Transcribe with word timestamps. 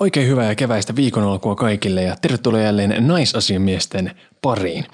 Oikein 0.00 0.28
hyvää 0.28 0.44
ja 0.48 0.54
keväistä 0.54 0.96
viikon 0.96 1.22
alkua 1.22 1.54
kaikille 1.54 2.02
ja 2.02 2.16
tervetuloa 2.16 2.60
jälleen 2.60 3.06
naisasiamiesten 3.06 4.10
pariin. 4.42 4.84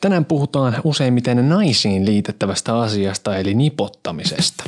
Tänään 0.00 0.24
puhutaan 0.24 0.76
useimmiten 0.84 1.48
naisiin 1.48 2.06
liitettävästä 2.06 2.78
asiasta 2.78 3.36
eli 3.36 3.54
nipottamisesta. 3.54 4.64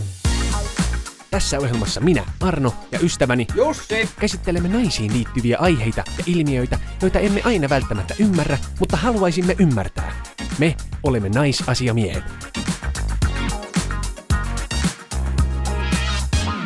Tässä 1.30 1.58
ohjelmassa 1.58 2.00
minä, 2.00 2.24
Arno 2.40 2.74
ja 2.92 2.98
ystäväni 3.02 3.46
Jussi! 3.54 4.08
käsittelemme 4.20 4.68
naisiin 4.68 5.12
liittyviä 5.12 5.58
aiheita 5.58 6.04
ja 6.18 6.24
ilmiöitä, 6.26 6.78
joita 7.02 7.18
emme 7.18 7.40
aina 7.44 7.68
välttämättä 7.68 8.14
ymmärrä, 8.18 8.58
mutta 8.80 8.96
haluaisimme 8.96 9.56
ymmärtää. 9.58 10.22
Me 10.58 10.76
olemme 11.02 11.28
naisasiamiehet. 11.28 12.24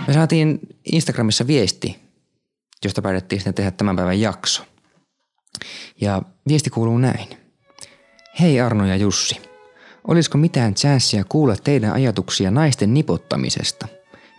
Me 0.06 0.14
saatiin 0.14 0.58
Instagramissa 0.92 1.46
viesti, 1.46 2.07
josta 2.84 3.02
päätettiin 3.02 3.40
sitten 3.40 3.54
tehdä 3.54 3.70
tämän 3.70 3.96
päivän 3.96 4.20
jakso. 4.20 4.62
Ja 6.00 6.22
viesti 6.48 6.70
kuuluu 6.70 6.98
näin. 6.98 7.28
Hei 8.40 8.60
Arno 8.60 8.86
ja 8.86 8.96
Jussi. 8.96 9.40
Olisiko 10.08 10.38
mitään 10.38 10.74
chanssia 10.74 11.24
kuulla 11.28 11.56
teidän 11.56 11.92
ajatuksia 11.92 12.50
naisten 12.50 12.94
nipottamisesta? 12.94 13.88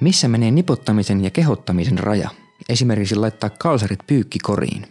Missä 0.01 0.27
menee 0.27 0.51
nipottamisen 0.51 1.23
ja 1.23 1.29
kehottamisen 1.29 1.99
raja? 1.99 2.29
Esimerkiksi 2.69 3.15
laittaa 3.15 3.49
kalsarit 3.49 3.99
pyykkikoriin. 4.07 4.85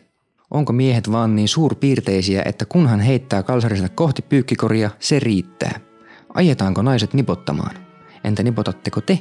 Onko 0.50 0.72
miehet 0.72 1.12
vaan 1.12 1.36
niin 1.36 1.48
suurpiirteisiä, 1.48 2.42
että 2.44 2.64
kunhan 2.64 3.00
heittää 3.00 3.42
kalsarista 3.42 3.88
kohti 3.88 4.22
pyykkikoria, 4.22 4.90
se 4.98 5.18
riittää? 5.18 5.80
Ajetaanko 6.34 6.82
naiset 6.82 7.14
nipottamaan? 7.14 7.76
Entä 8.24 8.42
nipotatteko 8.42 9.00
te? 9.00 9.18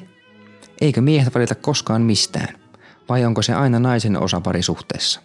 Eikö 0.81 1.01
miehet 1.01 1.35
valita 1.35 1.55
koskaan 1.55 2.01
mistään? 2.01 2.66
Vai 3.09 3.25
onko 3.25 3.41
se 3.41 3.53
aina 3.53 3.79
naisen 3.79 4.17
osa 4.17 4.41
parisuhteessa? 4.41 5.21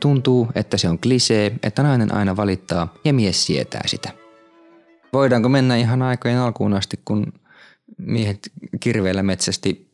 Tuntuu, 0.00 0.48
että 0.54 0.76
se 0.76 0.88
on 0.88 0.98
klisee, 0.98 1.52
että 1.62 1.82
nainen 1.82 2.14
aina 2.14 2.36
valittaa 2.36 2.94
ja 3.04 3.12
mies 3.12 3.46
sietää 3.46 3.82
sitä. 3.86 4.10
Voidaanko 5.12 5.48
mennä 5.48 5.76
ihan 5.76 6.02
aikojen 6.02 6.38
alkuun 6.38 6.74
asti, 6.74 7.00
kun 7.04 7.32
miehet 7.98 8.50
kirveellä 8.80 9.22
metsästi 9.22 9.90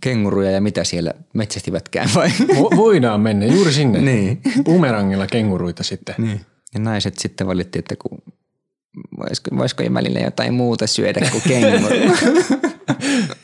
kenguruja 0.00 0.50
ja 0.50 0.60
mitä 0.60 0.84
siellä 0.84 1.14
metsästivätkään 1.32 2.08
vai? 2.14 2.28
Vo- 2.28 2.76
voidaan 2.76 3.20
mennä 3.20 3.46
juuri 3.46 3.72
sinne. 3.72 4.00
Niin. 4.00 4.40
Bumerangilla 4.64 5.26
kenguruita 5.26 5.82
sitten. 5.82 6.14
niin. 6.18 6.40
Ja 6.74 6.80
naiset 6.80 7.18
sitten 7.18 7.46
valitti, 7.46 7.78
että 7.78 7.94
kun 7.96 8.18
voisiko, 9.18 9.56
voisiko 9.56 9.82
välillä 9.94 10.20
jotain 10.20 10.54
muuta 10.54 10.86
syödä 10.86 11.30
kuin 11.30 11.42
kenguru. 11.48 11.94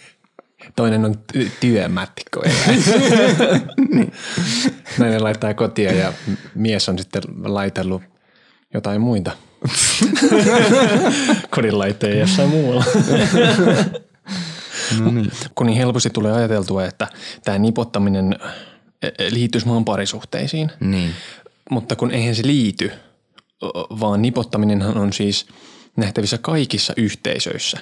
Toinen 0.77 1.05
on 1.05 1.14
ty- 1.33 1.50
työmättikko 1.61 2.42
niin. 3.95 4.12
Nainen 4.98 5.25
laittaa 5.25 5.55
kotia 5.55 5.92
ja 5.92 6.12
mies 6.55 6.89
on 6.89 6.98
sitten 6.98 7.22
laitellut 7.45 8.03
jotain 8.75 9.00
muita 9.00 9.31
kodinlaitteja 11.55 12.20
jossain 12.20 12.48
muualla. 12.48 12.84
no 15.00 15.11
niin. 15.11 15.31
Kun 15.55 15.67
niin 15.67 15.78
helposti 15.78 16.11
tulee 16.11 16.33
ajateltua, 16.33 16.84
että 16.84 17.06
tämä 17.44 17.59
nipottaminen 17.59 18.37
eh, 19.03 19.12
liittyisi 19.31 19.67
maan 19.67 19.84
parisuhteisiin, 19.84 20.70
niin. 20.81 21.11
mutta 21.70 21.97
kun 21.97 22.11
eihän 22.11 22.34
se 22.34 22.47
liity, 22.47 22.91
vaan 24.00 24.22
nipottaminenhan 24.22 24.98
on 24.98 25.12
siis 25.12 25.47
nähtävissä 25.97 26.39
kaikissa 26.39 26.92
yhteisöissä. 26.97 27.78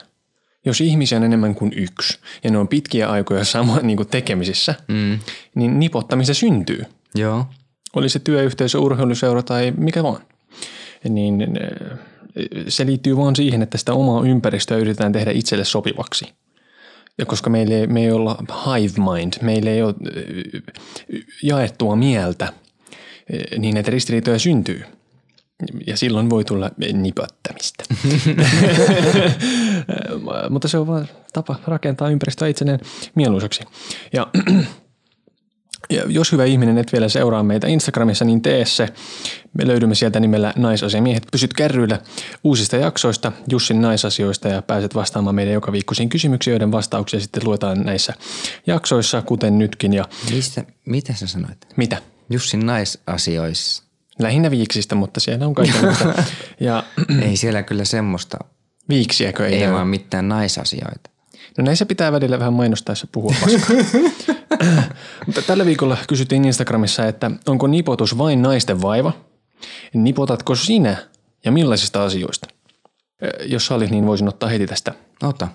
Jos 0.64 0.80
ihmisiä 0.80 1.18
on 1.18 1.24
enemmän 1.24 1.54
kuin 1.54 1.72
yksi 1.76 2.18
ja 2.44 2.50
ne 2.50 2.58
on 2.58 2.68
pitkiä 2.68 3.08
aikoja 3.10 3.44
sama 3.54 3.78
niin 3.80 3.96
kuin 3.96 4.08
tekemisissä, 4.08 4.74
Mm. 4.88 5.18
niin 5.54 5.78
nipottamista 5.78 6.34
syntyy. 6.34 6.84
Joo. 7.14 7.46
Oli 7.96 8.08
se 8.08 8.18
työyhteisö, 8.18 8.78
urheiluseura 8.78 9.42
tai 9.42 9.72
mikä 9.76 10.02
vaan. 10.02 10.22
Niin 11.08 11.40
eh, 11.42 11.98
se 12.68 12.86
liittyy 12.86 13.16
vaan 13.16 13.36
siihen, 13.36 13.62
että 13.62 13.78
sitä 13.78 13.92
omaa 13.92 14.26
ympäristöä 14.26 14.76
yritetään 14.76 15.12
tehdä 15.12 15.30
itselle 15.30 15.64
sopivaksi. 15.64 16.32
Ja 17.18 17.26
koska 17.26 17.50
meillä 17.50 17.74
ei, 17.74 17.86
me 17.86 18.00
ei 18.00 18.10
olla 18.12 18.36
hive 18.76 18.92
mind, 19.14 19.32
meillä 19.42 19.70
ei 19.70 19.82
ole 19.82 19.94
eh, 20.16 21.22
jaettua 21.42 21.96
mieltä, 21.96 22.52
eh, 23.30 23.58
niin 23.58 23.74
näitä 23.74 23.90
ristiriitoja 23.90 24.38
syntyy. 24.38 24.82
Ja 25.86 25.96
silloin 25.96 26.30
voi 26.30 26.44
tulla 26.44 26.70
nipottamista. 26.92 27.84
Mutta 30.50 30.68
se 30.68 30.78
on 30.78 30.86
vain 30.86 31.08
tapa 31.32 31.56
rakentaa 31.66 32.10
ympäristöä 32.10 32.48
itselleen 32.48 32.80
mieluisaksi. 33.14 33.62
Ja 34.12 34.26
ja 35.90 36.02
jos 36.08 36.32
hyvä 36.32 36.44
ihminen 36.44 36.78
et 36.78 36.92
vielä 36.92 37.08
seuraa 37.08 37.42
meitä 37.42 37.66
Instagramissa, 37.66 38.24
niin 38.24 38.42
tee 38.42 38.64
se. 38.64 38.88
Me 39.58 39.66
löydymme 39.66 39.94
sieltä 39.94 40.20
nimellä 40.20 40.52
Naisasiamiehet. 40.56 41.26
Pysyt 41.32 41.54
kärryillä 41.54 42.00
uusista 42.44 42.76
jaksoista, 42.76 43.32
Jussin 43.48 43.82
naisasioista 43.82 44.48
ja 44.48 44.62
pääset 44.62 44.94
vastaamaan 44.94 45.34
meidän 45.34 45.54
joka 45.54 45.72
viikkoisiin 45.72 46.08
kysymyksiin, 46.08 46.52
joiden 46.52 46.72
vastauksia 46.72 47.20
sitten 47.20 47.44
luetaan 47.44 47.82
näissä 47.82 48.14
jaksoissa, 48.66 49.22
kuten 49.22 49.58
nytkin. 49.58 49.92
Ja 49.92 50.04
Mistä, 50.30 50.64
mitä 50.86 51.14
sä 51.14 51.26
sanoit? 51.26 51.66
mitä? 51.76 51.96
Jussin 52.30 52.66
naisasioissa. 52.66 53.83
Lähinnä 54.18 54.50
viiksistä, 54.50 54.94
mutta 54.94 55.20
siellä 55.20 55.46
on 55.46 55.54
kaikenlaista. 55.54 56.14
Ja 56.60 56.82
Ei 57.22 57.36
siellä 57.36 57.62
kyllä 57.62 57.84
semmoista, 57.84 58.38
viiksiäkö 58.88 59.46
ei, 59.46 59.62
ei 59.62 59.72
vaan 59.72 59.88
mitään 59.88 60.28
naisasioita. 60.28 61.10
No 61.58 61.64
näissä 61.64 61.86
pitää 61.86 62.12
välillä 62.12 62.38
vähän 62.38 62.52
mainostaessa 62.52 63.06
puhua 63.12 63.34
paskaa. 63.40 63.76
Mutta 65.26 65.42
tällä 65.42 65.66
viikolla 65.66 65.96
kysyttiin 66.08 66.44
Instagramissa, 66.44 67.06
että 67.06 67.30
onko 67.46 67.66
nipotus 67.66 68.18
vain 68.18 68.42
naisten 68.42 68.82
vaiva? 68.82 69.12
Nipotatko 69.94 70.54
sinä 70.54 70.96
ja 71.44 71.52
millaisista 71.52 72.04
asioista? 72.04 72.48
Jos 73.42 73.66
sallit, 73.66 73.90
niin 73.90 74.06
voisin 74.06 74.28
ottaa 74.28 74.48
heti 74.48 74.66
tästä. 74.66 74.94
Ota. 75.24 75.48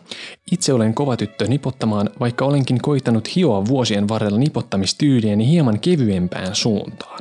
Itse 0.51 0.73
olen 0.73 0.93
kova 0.93 1.17
tyttö 1.17 1.47
nipottamaan, 1.47 2.09
vaikka 2.19 2.45
olenkin 2.45 2.81
koittanut 2.81 3.35
hioa 3.35 3.65
vuosien 3.65 4.07
varrella 4.07 4.37
nipottamistyyliäni 4.37 5.47
hieman 5.47 5.79
kevyempään 5.79 6.55
suuntaan. 6.55 7.19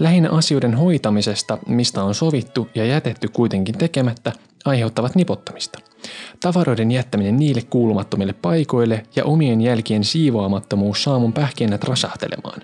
Lähinnä 0.00 0.30
asioiden 0.30 0.74
hoitamisesta, 0.74 1.58
mistä 1.66 2.02
on 2.02 2.14
sovittu 2.14 2.68
ja 2.74 2.84
jätetty 2.84 3.28
kuitenkin 3.28 3.78
tekemättä, 3.78 4.32
aiheuttavat 4.64 5.14
nipottamista. 5.14 5.78
Tavaroiden 6.40 6.90
jättäminen 6.90 7.36
niille 7.36 7.62
kuulumattomille 7.62 8.32
paikoille 8.32 9.02
ja 9.16 9.24
omien 9.24 9.60
jälkien 9.60 10.04
siivoamattomuus 10.04 11.02
saa 11.02 11.18
mun 11.18 11.32
pähkinät 11.32 11.84
rasahtelemaan. 11.84 12.60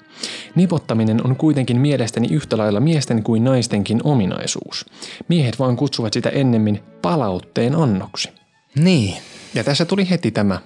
Nipottaminen 0.55 1.27
on 1.27 1.37
kuitenkin 1.37 1.81
mielestäni 1.81 2.29
yhtä 2.31 2.57
lailla 2.57 2.81
miesten 2.81 3.23
kuin 3.23 3.45
naistenkin 3.45 4.01
ominaisuus. 4.05 4.87
Miehet 5.29 5.59
vaan 5.59 5.77
kutsuvat 5.77 6.13
sitä 6.13 6.29
ennemmin 6.29 6.83
palautteen 7.03 7.75
annoksi. 7.75 8.40
Niin. 8.75 9.17
Ja 9.55 9.65
tässä 9.65 9.85
tuli 9.85 10.11
heti 10.11 10.31
tämä 10.31 10.61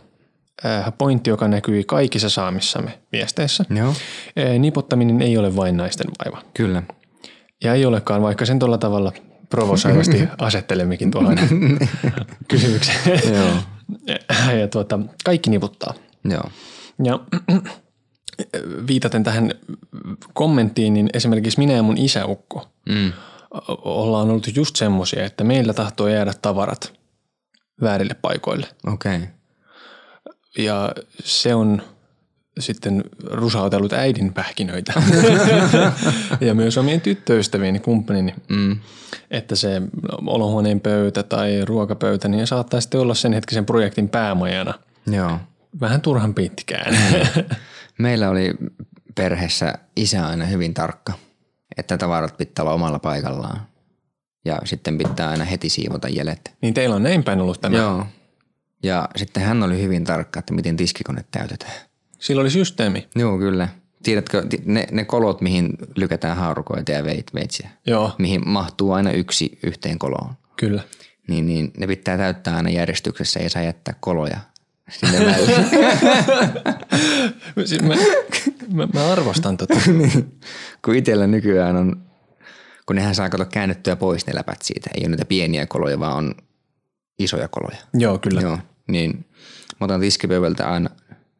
äh, 0.66 0.92
pointti, 0.98 1.30
joka 1.30 1.48
näkyi 1.48 1.84
kaikissa 1.84 2.30
saamissamme 2.30 2.98
viesteissä. 3.12 3.64
Joo. 3.70 3.88
Äh, 3.88 4.58
Nipottaminen 4.58 5.22
ei 5.22 5.38
ole 5.38 5.56
vain 5.56 5.76
naisten 5.76 6.06
vaiva. 6.24 6.42
Kyllä. 6.54 6.82
Ja 7.64 7.74
ei 7.74 7.86
olekaan, 7.86 8.22
vaikka 8.22 8.46
sen 8.46 8.58
tuolla 8.58 8.78
tavalla 8.78 9.12
provosoivasti 9.50 10.28
asettelemmekin 10.38 11.10
tuohon 11.10 11.36
kysymykseen. 12.48 13.20
Joo. 13.34 13.54
ja 14.60 14.68
tuota, 14.68 14.98
kaikki 15.24 15.50
niputtaa. 15.50 15.94
Joo. 16.24 16.50
Ja 17.04 17.20
viitaten 18.88 19.24
tähän 19.24 19.50
kommenttiin, 20.32 20.94
niin 20.94 21.10
esimerkiksi 21.14 21.58
minä 21.58 21.72
ja 21.72 21.82
mun 21.82 21.98
isäukko 21.98 22.68
Mm. 22.88 23.12
ollaan 23.84 24.30
ollut 24.30 24.56
just 24.56 24.76
semmoisia, 24.76 25.24
että 25.24 25.44
meillä 25.44 25.74
tahtoo 25.74 26.08
jäädä 26.08 26.32
tavarat 26.42 26.92
väärille 27.80 28.14
paikoille. 28.14 28.66
Okei. 28.86 29.16
Okay. 29.16 29.28
Ja 30.58 30.92
se 31.24 31.54
on 31.54 31.82
sitten 32.58 33.04
rusautellut 33.24 33.92
äidin 33.92 34.32
pähkinöitä 34.34 34.92
ja 36.40 36.54
myös 36.54 36.78
omien 36.78 37.00
tyttöystävieni 37.00 37.78
kumppanini, 37.80 38.34
Mm. 38.48 38.78
että 39.30 39.56
se 39.56 39.82
olohuoneen 40.26 40.80
pöytä 40.80 41.22
tai 41.22 41.64
ruokapöytä 41.64 42.28
niin 42.28 42.46
saattaa 42.46 42.80
sitten 42.80 43.00
olla 43.00 43.14
sen 43.14 43.32
hetkisen 43.32 43.66
projektin 43.66 44.08
päämajana. 44.08 44.74
Joo. 45.06 45.38
Vähän 45.80 46.00
turhan 46.00 46.34
pittkään. 46.34 46.96
Meillä 47.98 48.30
oli 48.30 48.54
perheessä 49.14 49.74
isä 49.96 50.26
aina 50.26 50.44
hyvin 50.44 50.74
tarkka, 50.74 51.12
että 51.76 51.98
tavarat 51.98 52.36
pitää 52.36 52.62
olla 52.62 52.72
omalla 52.74 52.98
paikallaan. 52.98 53.60
Ja 54.44 54.58
sitten 54.64 54.98
pitää 54.98 55.28
aina 55.30 55.44
heti 55.44 55.68
siivota 55.68 56.08
jäljet. 56.08 56.54
niin 56.62 56.74
teillä 56.74 56.96
on 56.96 57.02
näin 57.02 57.24
päin 57.24 57.40
ollut 57.40 57.60
tämä. 57.60 57.76
Joo. 57.76 58.06
Ja 58.82 59.08
sitten 59.16 59.42
hän 59.42 59.62
oli 59.62 59.82
hyvin 59.82 60.04
tarkka, 60.04 60.38
että 60.38 60.54
miten 60.54 60.76
tiskikone 60.76 61.24
täytetään. 61.30 61.72
Sillä 62.18 62.40
oli 62.40 62.50
systeemi. 62.50 63.08
Joo, 63.16 63.38
kyllä. 63.38 63.68
Tiedätkö, 64.02 64.46
ti- 64.48 64.62
ne, 64.64 64.86
ne 64.92 65.04
kolot, 65.04 65.40
mihin 65.40 65.70
lykätään 65.96 66.36
haurukoita 66.36 66.92
ja 66.92 67.04
veit, 67.04 67.26
veitsiä, 67.34 67.70
Joo, 67.86 68.12
mihin 68.18 68.48
mahtuu 68.48 68.92
aina 68.92 69.10
yksi 69.10 69.58
yhteen 69.62 69.98
koloon, 69.98 70.34
kyllä. 70.56 70.82
niin, 71.28 71.46
niin 71.46 71.70
ne 71.76 71.86
pitää 71.86 72.16
täyttää 72.16 72.56
aina 72.56 72.70
järjestyksessä 72.70 73.40
ja 73.40 73.50
saa 73.50 73.62
jättää 73.62 73.94
koloja 74.00 74.38
sinne 74.90 75.26
väliin. 75.26 75.66
Siis 77.68 77.82
mä, 77.82 77.94
mä, 78.72 78.88
mä 78.94 79.12
arvostan 79.12 79.56
tota. 79.56 79.74
niin. 79.98 80.38
Kun 80.84 80.94
itsellä 80.96 81.26
nykyään 81.26 81.76
on, 81.76 82.02
kun 82.86 82.96
nehän 82.96 83.14
saa 83.14 83.28
kato 83.28 83.44
käännettyä 83.44 83.96
pois 83.96 84.26
ne 84.26 84.34
läpät 84.34 84.62
siitä. 84.62 84.90
Ei 84.94 85.02
ole 85.02 85.08
niitä 85.08 85.24
pieniä 85.24 85.66
koloja, 85.66 86.00
vaan 86.00 86.16
on 86.16 86.34
isoja 87.18 87.48
koloja. 87.48 87.78
Joo, 87.94 88.18
kyllä. 88.18 88.40
Joo, 88.40 88.58
niin 88.88 89.24
mä 89.80 89.84
otan 89.84 90.00
tiskipöydältä 90.00 90.70
aina 90.70 90.90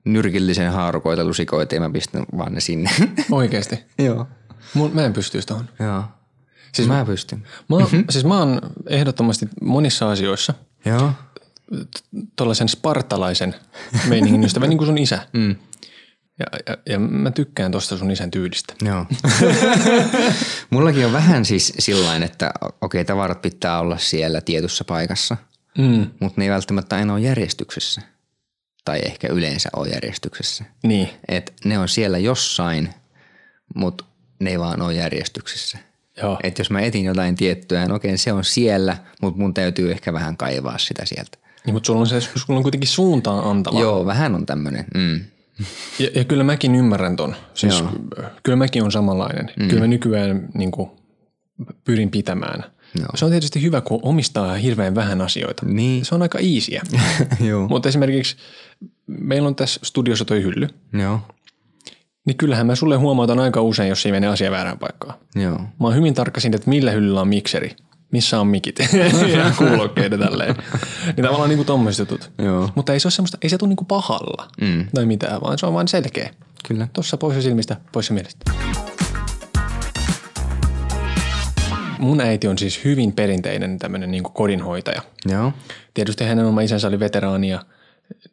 nyrkillisen 0.04 0.72
haarukoita, 0.72 1.24
lusikoita 1.24 1.74
ja 1.74 1.80
mä 1.80 1.90
pistän 1.90 2.24
vaan 2.36 2.54
ne 2.54 2.60
sinne. 2.60 2.90
Oikeesti. 3.30 3.78
Joo. 3.98 4.26
Mun, 4.74 4.90
mä 4.94 5.04
en 5.04 5.12
pystyisi 5.12 5.46
tohon. 5.46 5.68
Joo. 5.78 6.00
Siis 6.00 6.76
Siis 6.76 6.88
mä 6.88 7.04
pystyn. 7.04 7.42
Mä, 7.68 7.78
mm-hmm. 7.78 8.04
siis 8.10 8.24
mä 8.24 8.38
oon 8.38 8.60
ehdottomasti 8.86 9.48
monissa 9.60 10.10
asioissa 10.10 10.54
Joo. 10.84 11.12
tuollaisen 12.36 12.68
spartalaisen 12.68 13.54
meiningin 14.08 14.44
ystävä, 14.44 14.66
niin 14.66 14.78
kuin 14.78 14.86
sun 14.86 14.98
isä. 14.98 15.26
Mm. 15.32 15.56
Ja, 16.38 16.46
ja, 16.68 16.76
ja 16.86 16.98
mä 16.98 17.30
tykkään 17.30 17.72
tosta 17.72 17.96
sun 17.98 18.10
isän 18.10 18.30
tyylistä. 18.30 18.74
Joo. 18.84 19.06
Mullakin 20.70 21.06
on 21.06 21.12
vähän 21.12 21.44
siis 21.44 21.72
sillain, 21.78 22.22
että 22.22 22.50
okei, 22.80 23.04
tavarat 23.04 23.42
pitää 23.42 23.80
olla 23.80 23.98
siellä 23.98 24.40
tietyssä 24.40 24.84
paikassa, 24.84 25.36
Mm. 25.78 26.06
mutta 26.20 26.34
ne 26.40 26.44
ei 26.44 26.50
välttämättä 26.50 26.96
aina 26.96 27.12
ole 27.12 27.20
järjestyksessä. 27.20 28.00
Tai 28.84 29.00
ehkä 29.04 29.28
yleensä 29.28 29.68
ole 29.76 29.88
järjestyksessä. 29.88 30.64
Niin. 30.82 31.08
Et 31.28 31.52
ne 31.64 31.78
on 31.78 31.88
siellä 31.88 32.18
jossain, 32.18 32.94
mutta 33.74 34.04
ne 34.40 34.50
ei 34.50 34.58
vaan 34.58 34.82
ole 34.82 34.94
järjestyksessä. 34.94 35.78
Joo. 36.22 36.38
Et 36.42 36.58
jos 36.58 36.70
mä 36.70 36.80
etin 36.80 37.04
jotain 37.04 37.36
tiettyä, 37.36 37.88
no 37.88 37.94
okei 37.94 38.18
se 38.18 38.32
on 38.32 38.44
siellä, 38.44 38.96
mutta 39.22 39.40
mun 39.40 39.54
täytyy 39.54 39.90
ehkä 39.92 40.12
vähän 40.12 40.36
kaivaa 40.36 40.78
sitä 40.78 41.04
sieltä. 41.04 41.38
Niin, 41.66 41.74
mutta 41.74 41.86
sulla 41.86 42.00
on, 42.00 42.06
se, 42.06 42.20
sulla 42.20 42.56
on 42.56 42.62
kuitenkin 42.62 42.88
suuntaan 42.88 43.44
antava. 43.44 43.80
Joo, 43.80 44.06
vähän 44.06 44.34
on 44.34 44.46
tämmöinen. 44.46 44.84
Mm. 44.94 45.20
Ja, 45.98 46.08
ja 46.14 46.24
kyllä 46.24 46.44
mäkin 46.44 46.74
ymmärrän 46.74 47.16
ton. 47.16 47.36
Siis 47.54 47.80
Joo. 47.80 47.90
kyllä 48.42 48.56
mäkin 48.56 48.82
on 48.82 48.92
samanlainen. 48.92 49.50
Mm. 49.60 49.68
Kyllä 49.68 49.80
mä 49.80 49.86
nykyään 49.86 50.48
niin 50.54 50.70
kuin, 50.70 50.90
pyrin 51.84 52.10
pitämään. 52.10 52.64
Joo. 52.98 53.08
Se 53.14 53.24
on 53.24 53.30
tietysti 53.30 53.62
hyvä, 53.62 53.80
kun 53.80 54.00
omistaa 54.02 54.54
hirveän 54.54 54.94
vähän 54.94 55.20
asioita. 55.20 55.66
Niin. 55.66 56.04
Se 56.04 56.14
on 56.14 56.22
aika. 56.22 56.38
Joo. 57.48 57.68
Mutta 57.68 57.88
esimerkiksi 57.88 58.36
meillä 59.06 59.46
on 59.46 59.54
tässä 59.54 59.80
studiossa 59.82 60.24
toi 60.24 60.42
hylly. 60.42 60.68
Joo. 60.92 61.20
Niin 62.26 62.36
kyllähän 62.36 62.66
mä 62.66 62.74
sulle 62.74 62.96
huomautan 62.96 63.38
aika 63.38 63.62
usein, 63.62 63.88
jos 63.88 64.06
ei 64.06 64.12
mene 64.12 64.26
asia 64.26 64.50
väärään 64.50 64.78
paikkaan. 64.78 65.14
Joo. 65.34 65.58
Mä 65.58 65.68
oon 65.80 65.94
hyvin 65.94 66.14
tarkka 66.14 66.40
siitä, 66.40 66.56
että 66.56 66.70
millä 66.70 66.90
hyllyllä 66.90 67.20
on 67.20 67.28
mikseri, 67.28 67.76
missä 68.14 68.40
on 68.40 68.46
mikit 68.46 68.78
ja 69.36 69.52
kuulokkeita 69.58 70.18
tälleen. 70.18 70.54
Niin 71.16 71.24
tavallaan 71.24 71.48
niinku 71.48 71.64
tommoset 71.64 71.98
jutut. 71.98 72.30
Joo. 72.38 72.70
Mutta 72.74 72.92
ei 72.92 73.00
se 73.00 73.06
ole 73.08 73.12
semmoista, 73.12 73.38
ei 73.42 73.50
se 73.50 73.58
tule 73.58 73.68
niinku 73.68 73.84
pahalla 73.84 74.48
Mm. 74.60 74.86
tai 74.94 75.06
mitään, 75.06 75.40
vaan 75.40 75.58
se 75.58 75.66
on 75.66 75.74
vain 75.74 75.88
selkeä. 75.88 76.30
Kyllä. 76.68 76.88
Tossa 76.92 77.16
pois 77.16 77.44
silmistä, 77.44 77.76
pois 77.92 78.10
mielestä. 78.10 78.50
Mun 81.98 82.20
äiti 82.20 82.48
on 82.48 82.58
siis 82.58 82.84
hyvin 82.84 83.12
perinteinen 83.12 83.78
tämmöinen 83.78 84.10
niinku 84.10 84.30
kodinhoitaja. 84.30 85.02
Joo. 85.26 85.52
Tietysti 85.94 86.24
hänen 86.24 86.44
oma 86.46 86.60
isänsä 86.60 86.88
oli 86.88 87.00
veteraani 87.00 87.48
ja 87.50 87.62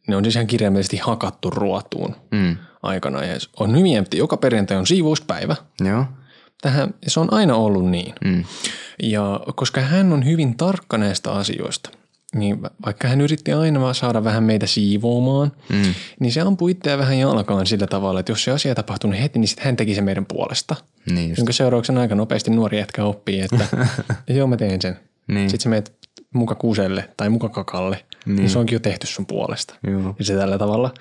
ne 0.07 0.15
on 0.15 0.23
siis 0.25 0.35
ihan 0.35 0.47
kirjaimellisesti 0.47 0.97
hakattu 0.97 1.49
ruotuun 1.49 2.15
Mm. 2.31 2.57
aikana. 2.83 3.23
Ja 3.25 3.35
on 3.59 3.77
hyvin 3.77 3.97
empti. 3.97 4.17
Joka 4.17 4.37
perjantai 4.37 4.77
on 4.77 4.87
siivouspäivä. 4.87 5.55
Joo. 5.85 6.05
Tähän, 6.61 6.93
se 7.07 7.19
on 7.19 7.33
aina 7.33 7.55
ollut 7.55 7.89
niin. 7.89 8.13
Mm. 8.25 8.43
Ja 9.03 9.39
koska 9.55 9.81
hän 9.81 10.13
on 10.13 10.25
hyvin 10.25 10.57
tarkka 10.57 10.97
näistä 10.97 11.31
asioista, 11.31 11.89
niin 12.35 12.61
va- 12.61 12.71
vaikka 12.85 13.07
hän 13.07 13.21
yritti 13.21 13.51
aina 13.53 13.79
vaan 13.79 13.95
saada 13.95 14.23
vähän 14.23 14.43
meitä 14.43 14.67
siivoamaan, 14.67 15.51
Mm. 15.69 15.93
niin 16.19 16.31
se 16.31 16.41
ampui 16.41 16.71
itseään 16.71 16.99
vähän 16.99 17.19
jalkaan 17.19 17.67
sillä 17.67 17.87
tavalla, 17.87 18.19
että 18.19 18.31
jos 18.31 18.43
se 18.43 18.51
asia 18.51 18.75
tapahtunut 18.75 19.19
heti, 19.19 19.39
niin 19.39 19.47
sitten 19.47 19.65
hän 19.65 19.75
teki 19.77 19.95
sen 19.95 20.03
meidän 20.03 20.25
puolesta. 20.25 20.75
Niin 21.11 21.29
just. 21.29 21.37
Jonka 21.37 21.53
seurauksena 21.53 22.01
aika 22.01 22.15
nopeasti 22.15 22.51
nuori 22.51 22.77
jätkä 22.77 23.03
oppii, 23.05 23.41
että 23.41 23.67
joo 24.27 24.47
mä 24.47 24.57
teen 24.57 24.81
sen. 24.81 24.99
Niin. 25.27 25.49
Sitten 25.49 25.63
sä 25.63 25.69
meet 25.69 25.93
muka 26.33 26.55
kuselle 26.55 27.09
tai 27.17 27.29
muka 27.29 27.49
kakalle, 27.49 28.05
niin. 28.25 28.35
niin 28.35 28.49
se 28.49 28.59
onkin 28.59 28.75
jo 28.75 28.79
tehty 28.79 29.07
sun 29.07 29.25
puolesta. 29.25 29.75
Joo. 29.87 30.15
Ja 30.19 30.25
se 30.25 30.35
tällä 30.35 30.57
tavalla. 30.57 30.93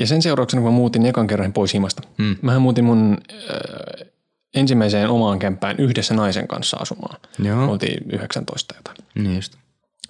Ja 0.00 0.06
sen 0.06 0.22
seurauksena, 0.22 0.62
kun 0.62 0.72
mä 0.72 0.76
muutin 0.76 1.06
ekan 1.06 1.26
kerran 1.26 1.52
pois 1.52 1.74
himasta, 1.74 2.02
mm. 2.18 2.36
mähän 2.42 2.62
muutin 2.62 2.84
mun 2.84 3.18
äh, 3.32 4.08
ensimmäiseen 4.54 5.08
omaan 5.08 5.38
kämppään 5.38 5.76
yhdessä 5.78 6.14
naisen 6.14 6.48
kanssa 6.48 6.76
asumaan. 6.76 7.20
Joo. 7.38 7.70
Oltiin 7.70 8.10
19 8.12 8.74
jotain. 8.76 8.96
Niin 9.14 9.34
just. 9.34 9.56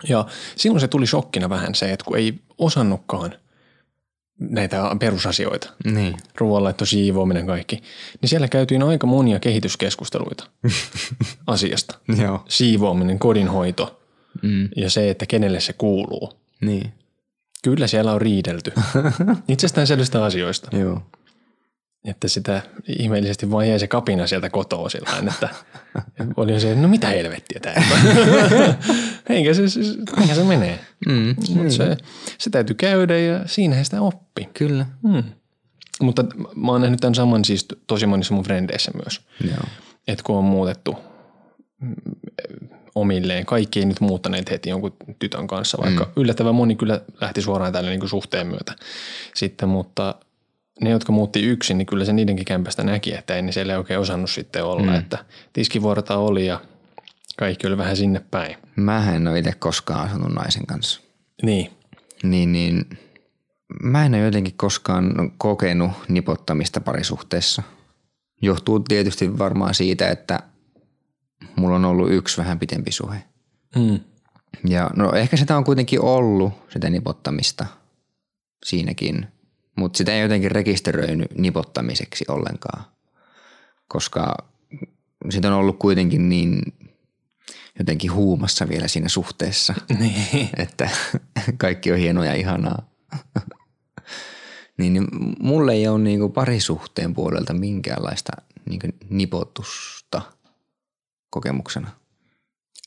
Ja 0.09 0.27
silloin 0.57 0.81
se 0.81 0.89
tuli 0.89 1.07
shokkina 1.07 1.49
vähän 1.49 1.75
se, 1.75 1.93
että 1.93 2.05
kun 2.05 2.17
ei 2.17 2.35
osannutkaan 2.59 3.35
näitä 4.41 4.83
perusasioita, 4.99 5.71
Niin. 5.85 6.17
ruoanlaitto, 6.39 6.87
siivoaminen, 6.87 7.47
kaikki, 7.47 7.83
niin 8.21 8.29
siellä 8.29 8.49
käytiin 8.49 8.83
aika 8.83 9.07
monia 9.07 9.41
kehityskeskusteluita 9.41 10.45
asiasta. 11.47 11.99
Joo. 12.23 12.45
Siivoaminen, 12.49 13.19
kodinhoito 13.19 13.99
Mm. 14.43 14.69
ja 14.77 14.91
se, 14.91 15.11
että 15.11 15.27
kenelle 15.27 15.61
se 15.61 15.73
kuuluu. 15.73 16.33
Niin. 16.61 16.93
Kyllä 17.65 17.87
siellä 17.87 18.13
on 18.13 18.21
riidelty. 18.21 18.73
Itsestään 19.49 19.87
selvistä 19.87 20.25
asioista. 20.25 20.77
Joo. 20.77 21.03
Että 22.05 22.29
sitä 22.29 22.63
ihmeellisesti 22.99 23.51
vaan 23.51 23.69
jäi 23.69 23.79
se 23.79 23.87
kapina 23.87 24.27
sieltä 24.27 24.51
kotoa 24.51 24.89
sillä 24.89 25.11
että 25.29 25.49
oli 26.37 26.61
se, 26.61 26.75
no 26.75 26.89
mitä 26.89 27.09
helvettiä 27.09 27.61
tää. 27.61 27.85
Eikä 29.29 29.55
se, 29.55 29.69
se, 29.69 29.81
eikä 30.21 30.35
se 30.35 30.45
menee. 30.45 30.79
Mm. 31.09 31.35
Mutta 31.55 31.73
se, 31.73 31.97
se 32.39 32.51
täytyy 32.51 32.75
käydä 32.75 33.19
ja 33.19 33.41
siinähän 33.47 33.85
sitä 33.85 34.01
oppi. 34.01 34.49
Kyllä. 34.55 34.87
Hmm. 35.09 35.23
Mutta 36.01 36.25
mä 36.55 36.73
oon 36.73 36.81
nähnyt 36.81 37.01
tämän 37.01 37.15
saman 37.15 37.45
siis 37.45 37.67
tosi 37.87 38.07
monissa 38.07 38.35
mun 38.35 38.45
frendeissä 38.45 38.91
myös. 38.95 39.21
Että 40.09 40.25
kun 40.25 40.37
on 40.37 40.45
muutettu 40.45 40.97
mm, 41.81 41.95
omilleen, 42.95 43.47
kaikki 43.47 43.79
ei 43.79 43.87
nyt 43.87 44.01
muuttaneet 44.01 44.51
heti 44.51 44.71
jonkun 44.71 44.97
tytön 45.19 45.47
kanssa, 45.47 45.79
vaikka 45.83 46.05
mm. 46.05 46.23
yllättävän 46.23 46.55
moni 46.55 46.77
kyllä 46.77 47.01
lähti 47.21 47.43
suoraan 47.43 47.73
tälle 47.73 47.91
niin 47.91 48.09
suhteen 48.09 48.47
myötä 48.47 48.75
sitten, 49.35 49.69
mutta 49.69 50.15
ne, 50.81 50.91
jotka 50.91 51.13
muutti 51.13 51.43
yksin, 51.43 51.79
niin 51.79 51.87
kyllä 51.87 52.05
se 52.05 52.13
niidenkin 52.13 52.45
kämpästä 52.45 52.85
näki, 52.85 53.15
että 53.15 53.37
ei 53.37 53.43
ne 53.43 53.53
siellä 53.53 53.79
oikein 53.79 54.01
osannut 54.01 54.31
sitten 54.31 54.65
olla, 54.65 54.93
mm. 54.93 54.95
että 54.95 55.25
tiskivuorta 55.53 56.17
oli 56.17 56.47
ja 56.47 56.61
kaikki 57.39 57.67
oli 57.67 57.77
vähän 57.79 57.97
sinne 57.97 58.23
päin. 58.31 58.57
Mä 58.77 59.15
en 59.15 59.29
ole 59.29 59.39
itse 59.39 59.53
koskaan 59.53 60.09
asunut 60.09 60.33
naisen 60.33 60.67
kanssa. 60.67 61.01
Niin, 61.43 61.71
Niin, 62.23 62.53
niin 62.53 62.99
mä 63.83 64.05
en 64.05 64.15
ole 64.15 64.23
jotenkin 64.23 64.55
koskaan 64.57 65.33
kokenut 65.39 65.91
nipottamista 66.09 66.81
parisuhteessa. 66.81 67.63
Johtuu 68.43 68.81
tietysti 68.81 69.39
varmaan 69.39 69.75
siitä, 69.75 70.09
että 70.09 70.41
mulla 71.57 71.77
on 71.77 71.85
ollut 71.85 72.13
yksi 72.13 72.39
vähän 72.39 72.59
pitempi 72.59 72.93
suhe. 72.93 73.23
mm. 73.77 74.01
Ja 74.69 74.91
no 74.97 75.13
ehkä 75.13 75.37
sitä 75.37 75.57
on 75.57 75.65
kuitenkin 75.65 76.01
ollut, 76.01 76.53
sitä 76.69 76.91
nipottamista 76.91 77.67
siinäkin, 78.65 79.27
mutta 79.77 79.97
sitä 79.97 80.15
ei 80.15 80.23
jotenkin 80.23 80.51
rekisteröinyt 80.51 81.39
nipottamiseksi 81.39 82.25
ollenkaan, 82.29 82.85
koska 83.89 84.37
sitä 85.31 85.49
on 85.49 85.55
ollut 85.55 85.79
kuitenkin 85.79 86.29
niin 86.29 86.63
jotenkin 87.79 88.13
huumassa 88.13 88.69
vielä 88.69 88.89
siinä 88.89 89.09
suhteessa, 89.09 89.75
niin. 89.99 90.49
että 90.57 90.91
kaikki 91.57 91.93
on 91.93 91.99
hienoa 91.99 92.25
ja 92.25 92.35
ihanaa. 92.35 92.91
niin 94.79 94.93
niin 94.93 95.09
mulle 95.41 95.73
ei 95.73 95.89
ole 95.89 95.99
niinku 95.99 96.29
parisuhteen 96.29 97.15
puolelta 97.15 97.55
minkäänlaista 97.55 98.33
niinku 98.69 98.87
nipotusta 99.11 100.23
kokemuksena. 101.31 102.02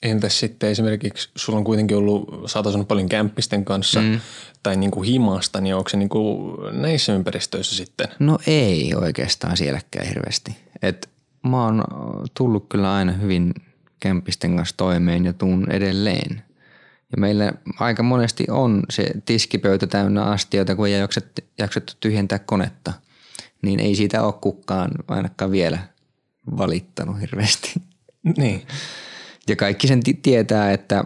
Entäs 0.05 0.39
sitten 0.39 0.69
esimerkiksi, 0.69 1.29
sulla 1.35 1.59
on 1.59 1.63
kuitenkin 1.63 1.97
ollut, 1.97 2.43
sä 2.51 2.59
oot 2.59 2.87
paljon 2.87 3.09
kämppisten 3.09 3.65
kanssa 3.65 4.01
mm. 4.01 4.19
tai 4.63 4.77
niin 4.77 4.91
kuin 4.91 5.07
himasta, 5.07 5.61
niin 5.61 5.75
onko 5.75 5.89
se 5.89 5.97
niin 5.97 6.09
kuin 6.09 6.57
näissä 6.81 7.13
ympäristöissä 7.13 7.75
sitten? 7.75 8.07
No 8.19 8.39
ei 8.47 8.93
oikeastaan 8.95 9.57
sielläkään 9.57 10.07
hirveästi. 10.07 10.57
Et 10.81 11.09
mä 11.47 11.63
oon 11.63 11.83
tullut 12.33 12.65
kyllä 12.69 12.93
aina 12.93 13.11
hyvin 13.11 13.53
kämpisten 13.99 14.55
kanssa 14.55 14.77
toimeen 14.77 15.25
ja 15.25 15.33
tuun 15.33 15.71
edelleen. 15.71 16.43
Ja 17.11 17.17
meillä 17.17 17.53
aika 17.79 18.03
monesti 18.03 18.45
on 18.49 18.83
se 18.89 19.11
tiskipöytä 19.25 19.87
täynnä 19.87 20.23
astioita, 20.23 20.75
kun 20.75 20.87
ei 20.87 20.93
jaksettu, 20.93 21.41
jaksettu 21.57 21.93
tyhjentää 21.99 22.39
konetta. 22.39 22.93
Niin 23.61 23.79
ei 23.79 23.95
siitä 23.95 24.23
ole 24.23 24.33
kukaan 24.41 24.91
ainakaan 25.07 25.51
vielä 25.51 25.79
valittanut 26.57 27.21
hirveästi. 27.21 27.73
Niin. 28.37 28.61
Ja 29.49 29.55
kaikki 29.55 29.87
sen 29.87 30.03
ti- 30.03 30.13
tietää, 30.13 30.71
että 30.71 31.03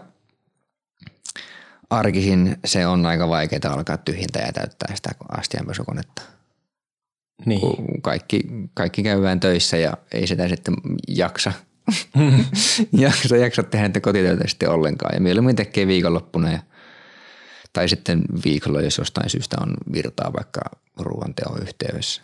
arkisin 1.89 2.57
se 2.65 2.87
on 2.87 3.05
aika 3.05 3.29
vaikeaa 3.29 3.73
alkaa 3.73 3.97
tyhjentää 3.97 4.45
ja 4.45 4.53
täyttää 4.53 4.95
sitä 4.95 5.09
astianpesukonetta. 5.29 6.21
Niin. 7.45 7.59
kun 7.59 8.01
kaikki, 8.01 8.43
kaikki 8.73 9.03
käydään 9.03 9.39
töissä 9.39 9.77
ja 9.77 9.93
ei 10.11 10.27
sitä 10.27 10.47
sitten 10.47 10.73
jaksa, 11.07 11.51
jaksa, 12.91 13.37
jaksa 13.37 13.63
tehdä 13.63 13.87
näitä 13.87 14.01
kotitöitä 14.01 14.47
sitten 14.47 14.69
ollenkaan. 14.69 15.15
Ja 15.15 15.21
mieluummin 15.21 15.55
tekee 15.55 15.87
viikonloppuna 15.87 16.51
ja 16.51 16.59
Tai 17.73 17.89
sitten 17.89 18.21
viikolla, 18.45 18.81
jos 18.81 18.97
jostain 18.97 19.29
syystä 19.29 19.57
on 19.61 19.73
virtaa 19.93 20.33
vaikka 20.33 20.61
ruoanteon 20.97 21.61
yhteydessä. 21.61 22.21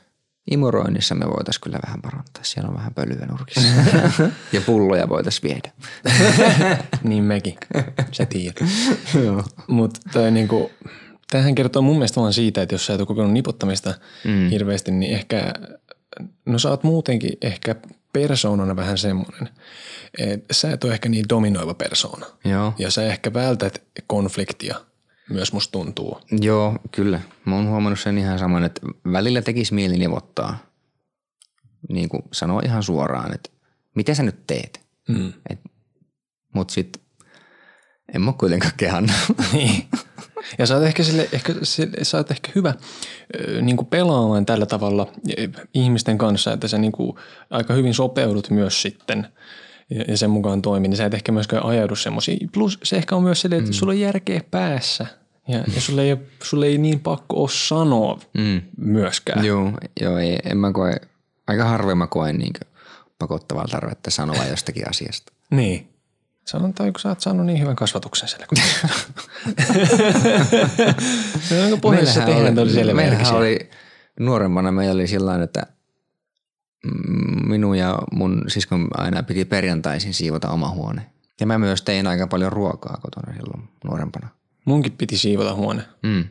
Imuroinnissa 0.52 1.16
me 1.16 1.26
voitaisiin 1.26 1.62
kyllä 1.62 1.80
vähän 1.86 2.02
parantaa. 2.02 2.44
Siellä 2.44 2.70
on 2.70 2.76
vähän 2.76 2.94
pölyä 2.94 3.26
nurkissa. 3.26 3.68
ja 4.54 4.62
pulloja 4.66 5.10
voitaisiin 5.10 5.52
viedä. 5.54 5.72
niin 7.04 7.24
mekin, 7.24 7.58
sä 8.12 8.26
tiedät. 8.26 8.64
Mutta 9.68 10.00
toi 10.14 10.32
niinku, 10.32 10.72
tämähän 11.32 11.56
kertoo 11.56 11.82
mun 11.82 11.96
mielestä 11.96 12.22
vaan 12.22 12.34
siitä, 12.34 12.62
että 12.62 12.76
jos 12.76 12.86
sä 12.86 12.94
et 12.94 13.00
ole 13.00 13.08
kokenut 13.08 13.32
nipottamista 13.32 13.94
mm. 14.24 14.50
hirveästi, 14.50 14.92
niin 14.92 15.14
ehkä, 15.14 15.54
no 16.46 16.60
sä 16.60 16.70
oot 16.70 16.84
muutenkin 16.84 17.38
ehkä 17.42 17.76
persoonana 18.14 18.76
vähän 18.76 18.98
semmoinen, 18.98 19.50
että 20.18 20.54
sä 20.54 20.72
et 20.72 20.84
ole 20.84 20.94
ehkä 20.94 21.10
niin 21.10 21.26
dominoiva 21.30 21.74
persoona. 21.74 22.26
Joo. 22.46 22.74
Ja 22.78 22.92
sä 22.92 23.04
ehkä 23.04 23.34
vältät 23.34 23.84
konfliktia, 24.08 24.76
myös 25.30 25.54
musta 25.54 25.72
tuntuu. 25.72 26.20
Joo, 26.42 26.80
kyllä. 26.92 27.22
Mä 27.46 27.56
oon 27.56 27.70
huomannut 27.70 28.00
sen 28.00 28.18
ihan 28.18 28.40
saman, 28.40 28.64
että 28.64 28.82
välillä 29.12 29.42
tekisi 29.42 29.74
mieli 29.74 29.98
nivottaa. 29.98 30.58
Niin 31.90 32.10
kuin 32.10 32.24
sanoa 32.34 32.62
ihan 32.66 32.84
suoraan, 32.84 33.36
että 33.36 33.50
mitä 33.96 34.14
sä 34.14 34.24
nyt 34.24 34.48
teet? 34.48 34.82
Mm. 35.10 35.34
Et, 35.50 35.60
mut 36.54 36.70
sit 36.70 37.02
en 38.14 38.22
mä 38.22 38.34
kuitenkaan 38.34 38.74
kehannut. 38.78 39.16
Niin. 39.54 39.88
Ja 40.58 40.66
sä 40.66 40.76
oot 40.76 40.84
ehkä, 40.84 41.04
sille, 41.04 41.30
ehkä, 41.32 41.54
sille, 41.64 42.04
sä 42.04 42.18
oot 42.18 42.32
ehkä 42.32 42.52
hyvä 42.56 42.74
niin 43.62 43.78
kuin 43.78 43.88
pelaamaan 43.88 44.46
tällä 44.46 44.66
tavalla 44.66 45.12
ihmisten 45.74 46.18
kanssa, 46.18 46.54
että 46.54 46.68
sä 46.68 46.78
niin 46.78 46.92
kuin 46.92 47.18
aika 47.50 47.74
hyvin 47.74 47.94
sopeudut 47.94 48.50
myös 48.50 48.82
sitten 48.82 49.28
ja 49.90 50.18
sen 50.18 50.30
mukaan 50.30 50.62
toimii, 50.62 50.90
niin 50.90 50.98
sä 50.98 51.06
et 51.06 51.14
ehkä 51.14 51.32
myöskään 51.32 51.66
ajaudu 51.66 51.96
semmoisiin. 51.96 52.50
Plus 52.52 52.80
se 52.84 52.96
ehkä 52.96 53.16
on 53.16 53.24
myös 53.24 53.42
silleen, 53.42 53.60
että 53.60 53.72
mm. 53.72 53.74
sulla 53.74 53.92
on 53.92 54.00
järkeä 54.00 54.42
päässä 54.52 55.06
ja, 55.48 55.64
ja 55.76 55.82
sulle, 55.82 56.04
ei, 56.04 56.18
sulle 56.44 56.66
ei 56.66 56.78
niin 56.78 57.00
pakko 57.00 57.42
ole 57.42 57.50
sanoa 57.50 58.20
mm. 58.38 58.62
myöskään. 58.78 59.46
Joo, 59.46 59.72
joo 60.02 60.18
ei, 60.18 60.40
en 60.44 60.58
mä 60.58 60.72
koe, 60.72 60.96
aika 61.48 61.64
harvoin 61.66 61.98
mä 61.98 62.08
koen 62.08 62.38
niin 62.38 62.54
pakottavaa 63.20 63.66
tarvetta 63.68 64.12
sanoa 64.12 64.46
jostakin 64.46 64.90
asiasta. 64.90 65.34
Niin. 65.52 65.90
Sanotaan, 66.46 66.94
kun 66.94 67.00
sä 67.00 67.10
oot 67.10 67.22
saanut 67.22 67.46
niin 67.46 67.60
hyvän 67.62 67.76
kasvatuksen 67.76 68.30
siellä. 68.30 68.48
Pohjassa 71.82 72.22
tehdään 72.26 72.60
oli, 72.60 72.94
meillähän 72.94 73.36
oli 73.36 73.70
nuorempana, 74.20 74.72
meillä 74.72 74.94
oli 74.94 75.08
sillä 75.08 75.44
että 75.44 75.68
minun 77.48 77.78
ja 77.78 78.00
mun 78.12 78.42
siskon 78.48 78.88
aina 78.98 79.24
piti 79.24 79.46
perjantaisin 79.46 80.14
siivota 80.14 80.50
oma 80.50 80.70
huone. 80.70 81.02
Ja 81.40 81.46
mä 81.46 81.58
myös 81.58 81.82
tein 81.82 82.08
aika 82.08 82.28
paljon 82.28 82.52
ruokaa 82.52 82.98
kotona 83.02 83.34
silloin 83.34 83.64
nuorempana. 83.84 84.28
Munkin 84.66 84.92
piti 84.92 85.18
siivota 85.18 85.56
huone. 85.56 85.82
Mm. 86.04 86.24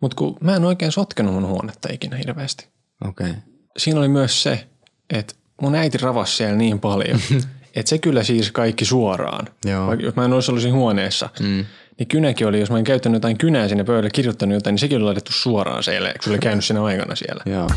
Mutta 0.00 0.16
kun 0.16 0.36
mä 0.40 0.56
en 0.56 0.64
oikein 0.64 0.92
sotkenut 0.92 1.34
mun 1.34 1.46
huonetta 1.46 1.88
ikinä 1.92 2.16
hirveästi. 2.16 2.68
Okei. 3.08 3.30
Okay. 3.30 3.40
Siinä 3.76 4.00
oli 4.00 4.08
myös 4.08 4.42
se, 4.42 4.66
että 5.10 5.34
mun 5.62 5.74
äiti 5.74 5.98
ravasi 5.98 6.36
siellä 6.36 6.56
niin 6.56 6.80
paljon, 6.80 7.20
että 7.76 7.90
se 7.90 7.98
kyllä 7.98 8.22
siirsi 8.22 8.52
kaikki 8.52 8.84
suoraan. 8.84 9.46
Joo. 9.64 9.86
Vaikka 9.86 10.06
jos 10.06 10.16
mä 10.16 10.24
en 10.24 10.32
olisi 10.32 10.50
ollut 10.50 10.62
siinä 10.62 10.76
huoneessa, 10.76 11.28
Mm. 11.40 11.64
niin 11.98 12.08
kynäkin 12.08 12.46
oli, 12.46 12.60
jos 12.60 12.70
mä 12.70 12.78
en 12.78 12.84
käyttänyt 12.84 13.16
jotain 13.16 13.38
kynää 13.38 13.68
sinne 13.68 13.84
pöydälle, 13.84 14.10
kirjoittanut 14.10 14.54
jotain, 14.54 14.72
niin 14.72 14.80
sekin 14.80 14.96
oli 14.96 15.04
laitettu 15.04 15.32
suoraan 15.32 15.82
siellä, 15.82 16.08
kun 16.12 16.22
se 16.24 16.30
oli 16.30 16.38
käynyt 16.38 16.64
siinä 16.64 16.84
aikana 16.84 17.14
siellä. 17.14 17.42
Joo. 17.46 17.68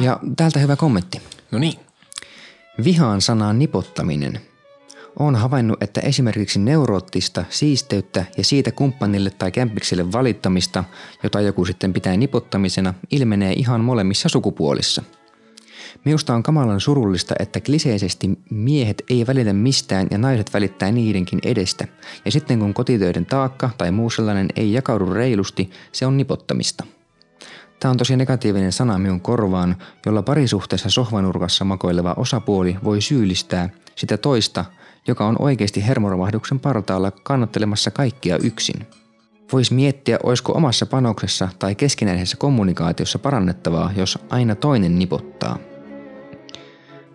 Ja 0.00 0.20
täältä 0.36 0.58
hyvä 0.58 0.76
kommentti. 0.76 1.20
No 1.50 1.58
niin. 1.58 1.74
Vihaan 2.84 3.20
sanaan 3.20 3.58
nipottaminen. 3.58 4.40
Olen 5.18 5.34
havainnut, 5.34 5.82
että 5.82 6.00
esimerkiksi 6.00 6.58
neuroottista 6.58 7.44
siisteyttä 7.50 8.24
ja 8.36 8.44
siitä 8.44 8.72
kumppanille 8.72 9.30
tai 9.30 9.52
kämpikselle 9.52 10.12
valittamista, 10.12 10.84
jota 11.22 11.40
joku 11.40 11.64
sitten 11.64 11.92
pitää 11.92 12.16
nipottamisena, 12.16 12.94
ilmenee 13.10 13.52
ihan 13.52 13.80
molemmissa 13.80 14.28
sukupuolissa. 14.28 15.02
Minusta 16.04 16.34
on 16.34 16.42
kamalan 16.42 16.80
surullista, 16.80 17.34
että 17.38 17.60
kliseisesti 17.60 18.30
miehet 18.50 19.02
ei 19.10 19.26
välitä 19.26 19.52
mistään 19.52 20.06
ja 20.10 20.18
naiset 20.18 20.54
välittää 20.54 20.92
niidenkin 20.92 21.38
edestä. 21.44 21.88
Ja 22.24 22.30
sitten 22.30 22.58
kun 22.58 22.74
kotitöiden 22.74 23.26
taakka 23.26 23.70
tai 23.78 23.90
muu 23.90 24.10
sellainen 24.10 24.48
ei 24.56 24.72
jakaudu 24.72 25.12
reilusti, 25.12 25.70
se 25.92 26.06
on 26.06 26.16
nipottamista– 26.16 26.84
Tämä 27.80 27.90
on 27.90 27.96
tosi 27.96 28.16
negatiivinen 28.16 28.72
sana 28.72 28.98
minun 28.98 29.20
korvaan, 29.20 29.76
jolla 30.06 30.22
parisuhteessa 30.22 30.90
sohvanurkassa 30.90 31.64
makoileva 31.64 32.14
osapuoli 32.16 32.76
voi 32.84 33.00
syyllistää 33.00 33.68
sitä 33.94 34.16
toista, 34.16 34.64
joka 35.08 35.26
on 35.26 35.36
oikeasti 35.38 35.86
hermoromahduksen 35.86 36.60
partaalla 36.60 37.10
kannattelemassa 37.10 37.90
kaikkia 37.90 38.38
yksin. 38.42 38.86
Voisi 39.52 39.74
miettiä, 39.74 40.18
olisiko 40.22 40.52
omassa 40.52 40.86
panoksessa 40.86 41.48
tai 41.58 41.74
keskinäisessä 41.74 42.36
kommunikaatiossa 42.36 43.18
parannettavaa, 43.18 43.92
jos 43.96 44.18
aina 44.30 44.54
toinen 44.54 44.98
nipottaa. 44.98 45.58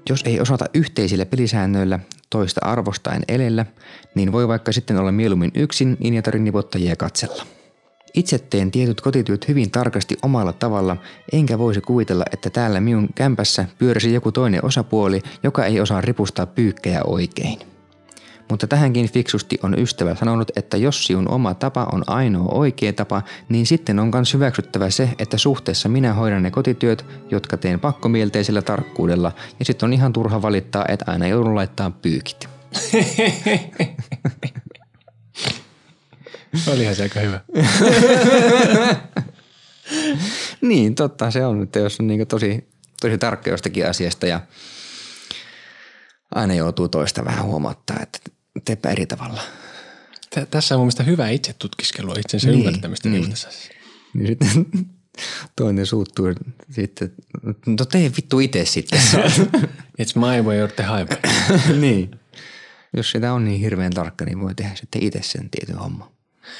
Jos 0.10 0.24
ei 0.26 0.40
osata 0.40 0.66
yhteisillä 0.74 1.26
pelisäännöillä 1.26 2.00
toista 2.30 2.62
arvostaen 2.64 3.24
elellä, 3.28 3.66
niin 4.16 4.32
voi 4.32 4.48
vaikka 4.48 4.72
sitten 4.72 4.98
olla 4.98 5.12
mieluummin 5.12 5.52
yksin 5.56 5.98
Injatarin 6.00 6.44
nipottajia 6.44 6.96
katsella. 6.96 7.46
Itse 8.14 8.40
teen 8.40 8.72
tietyt 8.72 9.02
kotityöt 9.02 9.48
hyvin 9.48 9.72
tarkasti 9.72 10.18
omalla 10.24 10.54
tavalla, 10.54 10.98
enkä 11.32 11.58
voisi 11.58 11.82
kuvitella, 11.82 12.26
että 12.34 12.50
täällä 12.50 12.82
minun 12.82 13.10
kämpässä 13.16 13.66
pyörisi 13.78 14.14
joku 14.14 14.32
toinen 14.32 14.66
osapuoli, 14.66 15.22
joka 15.44 15.66
ei 15.66 15.80
osaa 15.80 16.02
ripustaa 16.02 16.46
pyykkejä 16.46 17.02
oikein. 17.04 17.60
Mutta 18.50 18.68
tähänkin 18.68 19.12
fiksusti 19.12 19.60
on 19.64 19.80
ystävä 19.80 20.16
sanonut, 20.16 20.52
että 20.56 20.78
jos 20.78 21.06
sinun 21.06 21.30
oma 21.30 21.54
tapa 21.54 21.88
on 21.92 22.04
ainoa 22.08 22.54
oikea 22.54 22.94
tapa, 22.94 23.22
niin 23.50 23.66
sitten 23.66 24.00
on 24.00 24.12
myös 24.14 24.34
hyväksyttävä 24.34 24.90
se, 24.90 25.10
että 25.20 25.38
suhteessa 25.38 25.90
minä 25.90 26.14
hoidan 26.14 26.44
ne 26.44 26.52
kotityöt, 26.52 27.06
jotka 27.30 27.58
teen 27.58 27.80
pakkomielteisellä 27.80 28.62
tarkkuudella, 28.62 29.32
ja 29.60 29.66
sitten 29.66 29.88
on 29.88 29.94
ihan 29.94 30.14
turha 30.14 30.42
valittaa, 30.42 30.86
että 30.88 31.06
aina 31.08 31.28
joudun 31.28 31.56
laittaa 31.56 31.92
pyykit. 31.92 32.50
Olihan 36.68 36.96
se 36.96 37.04
aika 37.04 37.20
hyvä. 37.20 37.40
niin, 40.62 40.96
totta 40.96 41.32
se 41.32 41.46
on, 41.46 41.64
että 41.64 41.80
jos 41.80 42.00
on 42.00 42.08
niin 42.08 42.28
tosi, 42.28 42.70
tosi 43.02 43.18
tarkka 43.18 43.50
jostakin 43.50 43.90
asiasta 43.90 44.28
ja 44.28 44.42
aina 46.36 46.54
joutuu 46.54 46.90
toista 46.90 47.26
vähän 47.26 47.46
huomauttaa, 47.46 47.98
että 48.02 48.20
teepä 48.66 48.90
eri 48.90 49.06
tavalla. 49.06 49.42
Tässä 50.52 50.76
on 50.76 50.80
mun 50.80 50.86
mielestä 50.86 51.04
hyvä 51.04 51.30
itse 51.30 51.54
tutkiskelua, 51.54 52.16
itsensä 52.20 52.48
niin, 52.48 52.60
ymmärtämistä. 52.60 53.10
Niin. 53.10 53.34
niin 54.14 54.28
sitten 54.28 54.66
toinen 55.56 55.86
suuttuu 55.86 56.26
sitten, 56.72 57.14
no 57.66 57.86
tee 57.86 58.12
vittu 58.18 58.40
itse 58.40 58.66
sitten. 58.66 59.00
It's 60.02 60.16
my 60.16 60.42
way 60.42 60.62
or 60.62 60.72
the 60.72 60.84
highway. 60.84 61.80
niin. 61.80 62.12
Jos 62.94 63.12
sitä 63.12 63.34
on 63.34 63.46
niin 63.46 63.60
hirveän 63.60 63.94
tarkka, 63.94 64.26
niin 64.26 64.40
voi 64.40 64.56
tehdä 64.56 64.76
sitten 64.76 65.04
itse 65.04 65.20
sen 65.24 65.50
tietyn 65.50 65.78
homman. 65.78 66.08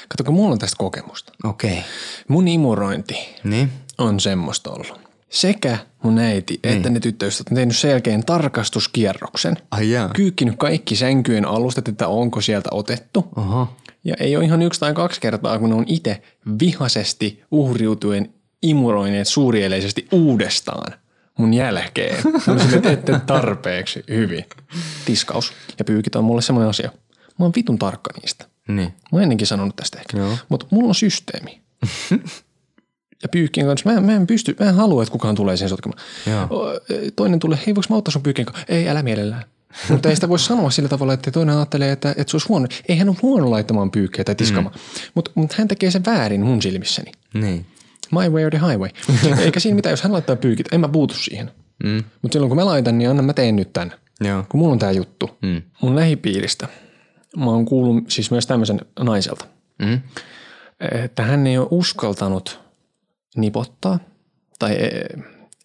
Kato, 0.08 0.24
kun 0.24 0.34
mulla 0.34 0.52
on 0.52 0.58
tästä 0.58 0.76
kokemusta. 0.78 1.32
Okei. 1.44 1.70
Okay. 1.70 1.82
Mun 2.28 2.48
imurointi 2.48 3.14
niin? 3.44 3.72
on 3.98 4.20
semmoista 4.20 4.70
ollut. 4.70 5.00
Sekä 5.28 5.78
mun 6.02 6.18
äiti 6.18 6.60
niin. 6.64 6.76
että 6.76 6.90
ne 6.90 7.00
tyttöystävät 7.00 7.48
on 7.50 7.56
tehnyt 7.56 7.76
selkeän 7.76 8.24
tarkastuskierroksen. 8.24 9.56
Ai 9.70 9.90
jaa. 9.90 10.08
Kyykkinyt 10.08 10.54
kaikki 10.58 10.96
sänkyjen 10.96 11.44
alustat, 11.44 11.88
että 11.88 12.08
onko 12.08 12.40
sieltä 12.40 12.68
otettu. 12.72 13.28
Aha. 13.36 13.72
Ja 14.04 14.14
ei 14.20 14.36
ole 14.36 14.44
ihan 14.44 14.62
yksi 14.62 14.80
tai 14.80 14.94
kaksi 14.94 15.20
kertaa, 15.20 15.58
kun 15.58 15.70
ne 15.70 15.74
on 15.74 15.84
itse 15.86 16.22
vihasesti 16.60 17.42
uhriutuen 17.50 18.34
imuroineet 18.62 19.28
suurieleisesti 19.28 20.08
uudestaan 20.12 20.92
mun 21.38 21.54
jälkeen. 21.54 22.16
Mä 22.46 22.58
sille 22.58 22.80
teette 22.80 23.20
tarpeeksi 23.26 24.04
hyvin. 24.08 24.44
Tiskaus 25.04 25.52
ja 25.78 25.84
pyykit 25.84 26.16
on 26.16 26.24
mulle 26.24 26.42
semmoinen 26.42 26.70
asia. 26.70 26.90
Mä 27.38 27.44
oon 27.44 27.52
vitun 27.56 27.78
tarkka 27.78 28.10
niistä. 28.20 28.46
Niin. 28.68 28.88
Mä 28.88 29.08
oon 29.12 29.22
ennenkin 29.22 29.46
sanonut 29.46 29.76
tästä 29.76 29.98
ehkä. 29.98 30.16
Mutta 30.48 30.66
mulla 30.70 30.88
on 30.88 30.94
systeemi. 30.94 31.60
ja 33.22 33.28
pyykkien 33.32 33.66
kanssa, 33.66 33.92
mä, 33.92 34.00
mä 34.00 34.12
en 34.12 34.26
pysty, 34.26 34.56
mä 34.60 34.66
en 34.66 34.74
halua, 34.74 35.02
että 35.02 35.12
kukaan 35.12 35.34
tulee 35.34 35.56
siihen 35.56 35.68
sotkemaan. 35.68 36.00
Joo. 36.26 36.80
Toinen 37.16 37.38
tulee, 37.38 37.58
hei 37.66 37.74
voiko 37.74 37.86
mä 37.90 37.96
ottaa 37.96 38.12
sun 38.12 38.22
pyykkien 38.22 38.46
kanssa? 38.46 38.64
Ei, 38.68 38.88
älä 38.88 39.02
mielellään. 39.02 39.44
Mutta 39.88 40.08
ei 40.08 40.14
sitä 40.14 40.28
voi 40.28 40.38
sanoa 40.38 40.70
sillä 40.70 40.88
tavalla, 40.88 41.12
että 41.12 41.30
toinen 41.30 41.56
ajattelee, 41.56 41.92
että, 41.92 42.10
että 42.10 42.30
se 42.30 42.34
olisi 42.34 42.48
huono. 42.48 42.66
Ei 42.88 42.96
hän 42.96 43.08
ole 43.08 43.16
huono 43.22 43.50
laittamaan 43.50 43.90
pyykkiä 43.90 44.24
tai 44.24 44.34
tiskaamaan. 44.34 44.74
Mm. 44.74 44.80
Mutta 45.14 45.30
mut 45.34 45.52
hän 45.52 45.68
tekee 45.68 45.90
sen 45.90 46.04
väärin 46.04 46.40
mun 46.40 46.62
silmissäni. 46.62 47.12
Niin. 47.34 47.66
My 48.10 48.28
way 48.28 48.44
or 48.44 48.50
the 48.50 48.60
highway. 48.68 48.90
Eikä 49.44 49.60
siinä 49.60 49.74
mitään, 49.74 49.92
jos 49.92 50.02
hän 50.02 50.12
laittaa 50.12 50.36
pyykit, 50.36 50.72
en 50.72 50.80
mä 50.80 50.88
puutu 50.88 51.14
siihen. 51.14 51.50
Mm. 51.84 52.04
Mutta 52.22 52.34
silloin 52.34 52.48
kun 52.50 52.56
mä 52.56 52.66
laitan, 52.66 52.98
niin 52.98 53.10
anna 53.10 53.22
mä 53.22 53.32
teen 53.32 53.56
nyt 53.56 53.72
tämän. 53.72 53.92
Joo. 54.20 54.44
Kun 54.48 54.60
mulla 54.60 54.72
on 54.72 54.78
tää 54.78 54.92
juttu. 54.92 55.30
Mm. 55.42 55.62
Mun 55.82 55.96
lähipiiristä– 55.96 56.68
mä 57.36 57.50
oon 57.50 57.64
kuullut 57.64 58.10
siis 58.10 58.30
myös 58.30 58.46
tämmöisen 58.46 58.80
naiselta, 59.00 59.44
mm. 59.78 60.00
että 61.04 61.22
hän 61.22 61.46
ei 61.46 61.58
ole 61.58 61.68
uskaltanut 61.70 62.60
nipottaa 63.36 63.98
tai 64.58 64.72
ei, 64.72 65.04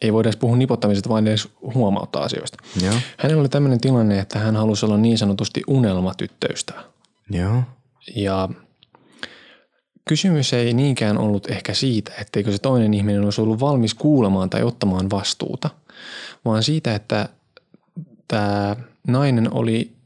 ei 0.01 0.13
voida 0.13 0.27
edes 0.27 0.37
puhua 0.37 0.57
nipottamisesta, 0.57 1.09
vaan 1.09 1.27
edes 1.27 1.47
huomauttaa 1.73 2.23
asioista. 2.23 2.57
Joo. 2.83 2.93
Hänellä 3.17 3.41
oli 3.41 3.49
tämmöinen 3.49 3.81
tilanne, 3.81 4.19
että 4.19 4.39
hän 4.39 4.55
halusi 4.55 4.85
olla 4.85 4.97
niin 4.97 5.17
sanotusti 5.17 5.61
unelmatyttöystävä. 5.67 6.83
Joo. 7.29 7.63
Ja 8.15 8.49
kysymys 10.07 10.53
ei 10.53 10.73
niinkään 10.73 11.17
ollut 11.17 11.49
ehkä 11.49 11.73
siitä, 11.73 12.11
etteikö 12.21 12.51
se 12.51 12.57
toinen 12.57 12.93
ihminen 12.93 13.23
olisi 13.23 13.41
ollut 13.41 13.59
valmis 13.59 13.93
kuulemaan 13.93 14.49
tai 14.49 14.63
ottamaan 14.63 15.09
vastuuta, 15.09 15.69
vaan 16.45 16.63
siitä, 16.63 16.95
että 16.95 17.29
tämä 18.27 18.75
nainen 19.07 19.53
oli 19.53 19.96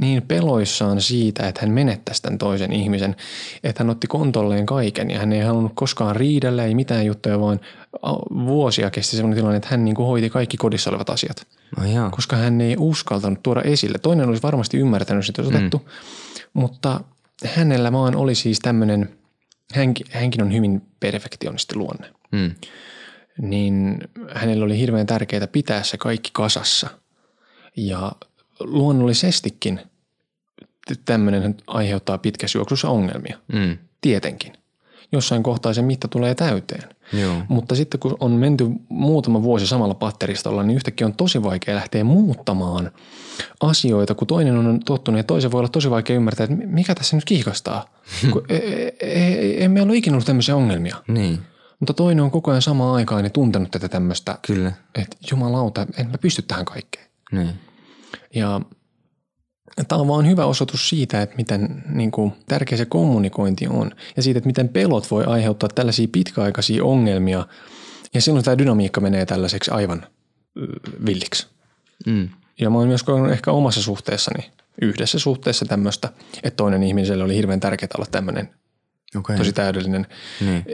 niin 0.00 0.22
peloissaan 0.22 1.00
siitä, 1.00 1.48
että 1.48 1.60
hän 1.60 1.70
menettäisi 1.70 2.22
tämän 2.22 2.38
toisen 2.38 2.72
ihmisen, 2.72 3.16
että 3.64 3.82
hän 3.82 3.90
otti 3.90 4.06
kontolleen 4.06 4.66
kaiken 4.66 5.10
ja 5.10 5.18
hän 5.18 5.32
ei 5.32 5.40
halunnut 5.40 5.72
koskaan 5.74 6.16
riidellä, 6.16 6.64
ei 6.64 6.74
mitään 6.74 7.06
juttuja, 7.06 7.40
vaan 7.40 7.60
vuosia 8.46 8.90
kesti 8.90 9.16
sellainen 9.16 9.36
tilanne, 9.36 9.56
että 9.56 9.68
hän 9.70 9.84
niin 9.84 9.94
kuin 9.94 10.06
hoiti 10.06 10.30
kaikki 10.30 10.56
kodissa 10.56 10.90
olevat 10.90 11.10
asiat. 11.10 11.46
No 11.76 11.86
joo. 11.86 12.10
Koska 12.10 12.36
hän 12.36 12.60
ei 12.60 12.76
uskaltanut 12.78 13.42
tuoda 13.42 13.62
esille. 13.62 13.98
Toinen 13.98 14.28
olisi 14.28 14.42
varmasti 14.42 14.78
ymmärtänyt 14.78 15.26
sitä, 15.26 15.42
jos 15.42 15.54
otettu, 15.54 15.78
mm. 15.78 15.84
mutta 16.52 17.00
hänellä 17.44 17.92
vaan 17.92 18.16
oli 18.16 18.34
siis 18.34 18.60
tämmöinen, 18.60 19.18
hänkin, 19.74 20.06
hänkin 20.10 20.42
on 20.42 20.54
hyvin 20.54 20.82
perfektionisti 21.00 21.76
luonne. 21.76 22.10
Mm. 22.32 22.54
Niin 23.40 23.98
hänellä 24.34 24.64
oli 24.64 24.78
hirveän 24.78 25.06
tärkeää 25.06 25.46
pitää 25.46 25.82
se 25.82 25.98
kaikki 25.98 26.30
kasassa. 26.32 26.88
Ja 27.76 28.12
luonnollisestikin 28.60 29.80
tämmöinen 31.04 31.54
aiheuttaa 31.66 32.18
pitkässä 32.18 32.58
juoksussa 32.58 32.88
ongelmia. 32.88 33.38
Mm. 33.52 33.78
Tietenkin. 34.00 34.52
Jossain 35.12 35.42
kohtaa 35.42 35.74
se 35.74 35.82
mitta 35.82 36.08
tulee 36.08 36.34
täyteen. 36.34 36.88
Joo. 37.12 37.34
Mutta 37.48 37.74
sitten 37.74 38.00
kun 38.00 38.16
on 38.20 38.32
menty 38.32 38.66
muutama 38.88 39.42
vuosi 39.42 39.66
samalla 39.66 39.94
patteristolla, 39.94 40.62
niin 40.62 40.76
yhtäkkiä 40.76 41.06
on 41.06 41.14
tosi 41.14 41.42
vaikea 41.42 41.74
lähteä 41.74 42.04
muuttamaan 42.04 42.90
asioita, 43.60 44.14
kun 44.14 44.26
toinen 44.26 44.56
on 44.56 44.80
tottunut 44.86 45.18
ja 45.18 45.24
toisen 45.24 45.52
voi 45.52 45.58
olla 45.58 45.68
tosi 45.68 45.90
vaikea 45.90 46.16
ymmärtää, 46.16 46.44
että 46.44 46.66
mikä 46.66 46.94
tässä 46.94 47.16
nyt 47.16 47.24
kiikastaa. 47.24 47.84
kun 48.32 48.44
e- 48.48 48.56
e- 48.56 48.94
e- 49.00 49.64
emme 49.64 49.82
ole 49.82 49.96
ikinä 49.96 50.14
ollut 50.14 50.26
tämmöisiä 50.26 50.56
ongelmia. 50.56 50.96
Niin, 51.08 51.38
Mutta 51.80 51.94
toinen 51.94 52.24
on 52.24 52.30
koko 52.30 52.50
ajan 52.50 52.62
samaan 52.62 52.94
aikaan 52.94 53.22
niin 53.22 53.32
tuntenut 53.32 53.70
tätä 53.70 53.88
tämmöistä, 53.88 54.38
kyllä. 54.42 54.72
että 54.94 55.16
jumalauta, 55.30 55.86
en 55.98 56.10
mä 56.10 56.18
pysty 56.18 56.42
tähän 56.42 56.64
kaikkeen. 56.64 57.06
Niin. 57.32 57.50
Ja 58.34 58.60
tämä 59.88 60.00
on 60.00 60.08
vaan 60.08 60.28
hyvä 60.28 60.44
osoitus 60.44 60.88
siitä, 60.88 61.22
että 61.22 61.36
miten 61.36 61.84
niin 61.88 62.10
kuin, 62.10 62.32
tärkeä 62.48 62.78
se 62.78 62.84
kommunikointi 62.84 63.66
on 63.66 63.90
ja 64.16 64.22
siitä, 64.22 64.38
että 64.38 64.46
miten 64.46 64.68
pelot 64.68 65.10
voi 65.10 65.24
aiheuttaa 65.24 65.68
tällaisia 65.68 66.08
pitkäaikaisia 66.12 66.84
ongelmia 66.84 67.46
ja 68.14 68.20
silloin 68.20 68.44
tämä 68.44 68.58
dynamiikka 68.58 69.00
menee 69.00 69.26
tällaiseksi 69.26 69.70
aivan 69.70 70.06
villiksi. 71.06 71.46
Mm. 72.06 72.28
Ja 72.60 72.70
mä 72.70 72.78
oon 72.78 72.88
myös 72.88 73.02
kokenut 73.02 73.32
ehkä 73.32 73.52
omassa 73.52 73.82
suhteessani, 73.82 74.50
yhdessä 74.82 75.18
suhteessa 75.18 75.64
tämmöistä, 75.64 76.08
että 76.42 76.56
toinen 76.56 76.82
ihmiselle 76.82 77.24
oli 77.24 77.36
hirveän 77.36 77.60
tärkeää 77.60 77.90
olla 77.96 78.06
tämmöinen 78.10 78.50
Okei. 79.16 79.36
tosi 79.36 79.52
täydellinen. 79.52 80.06
Niin. 80.40 80.64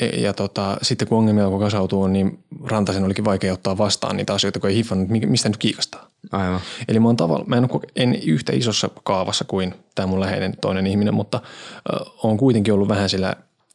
E- 0.00 0.06
Ja 0.20 0.32
tota, 0.32 0.76
sitten 0.82 1.08
kun 1.08 1.18
ongelmia 1.18 1.44
alkoi 1.44 1.60
kasautua, 1.60 2.08
niin 2.08 2.44
Rantasen 2.64 3.04
olikin 3.04 3.24
vaikea 3.24 3.52
ottaa 3.52 3.78
vastaan 3.78 4.16
niitä 4.16 4.34
asioita, 4.34 4.60
kun 4.60 4.70
ei 4.70 4.76
hiffannut, 4.76 5.08
mi- 5.08 5.26
mistä 5.26 5.48
nyt 5.48 5.56
kiikastaa. 5.56 6.10
Aivan. 6.32 6.60
Eli 6.88 7.00
mä, 7.00 7.08
oon 7.08 7.16
tavalla, 7.16 7.44
mä 7.46 7.56
en, 7.56 7.64
ole, 7.72 7.80
en 7.96 8.14
yhtä 8.14 8.52
isossa 8.56 8.90
kaavassa 9.04 9.44
kuin 9.44 9.74
tämä 9.94 10.06
mun 10.06 10.20
läheinen 10.20 10.54
toinen 10.60 10.86
ihminen, 10.86 11.14
mutta 11.14 11.40
ö, 11.92 12.04
on 12.22 12.36
kuitenkin 12.36 12.74
ollut 12.74 12.88
vähän 12.88 13.08
sillä 13.08 13.34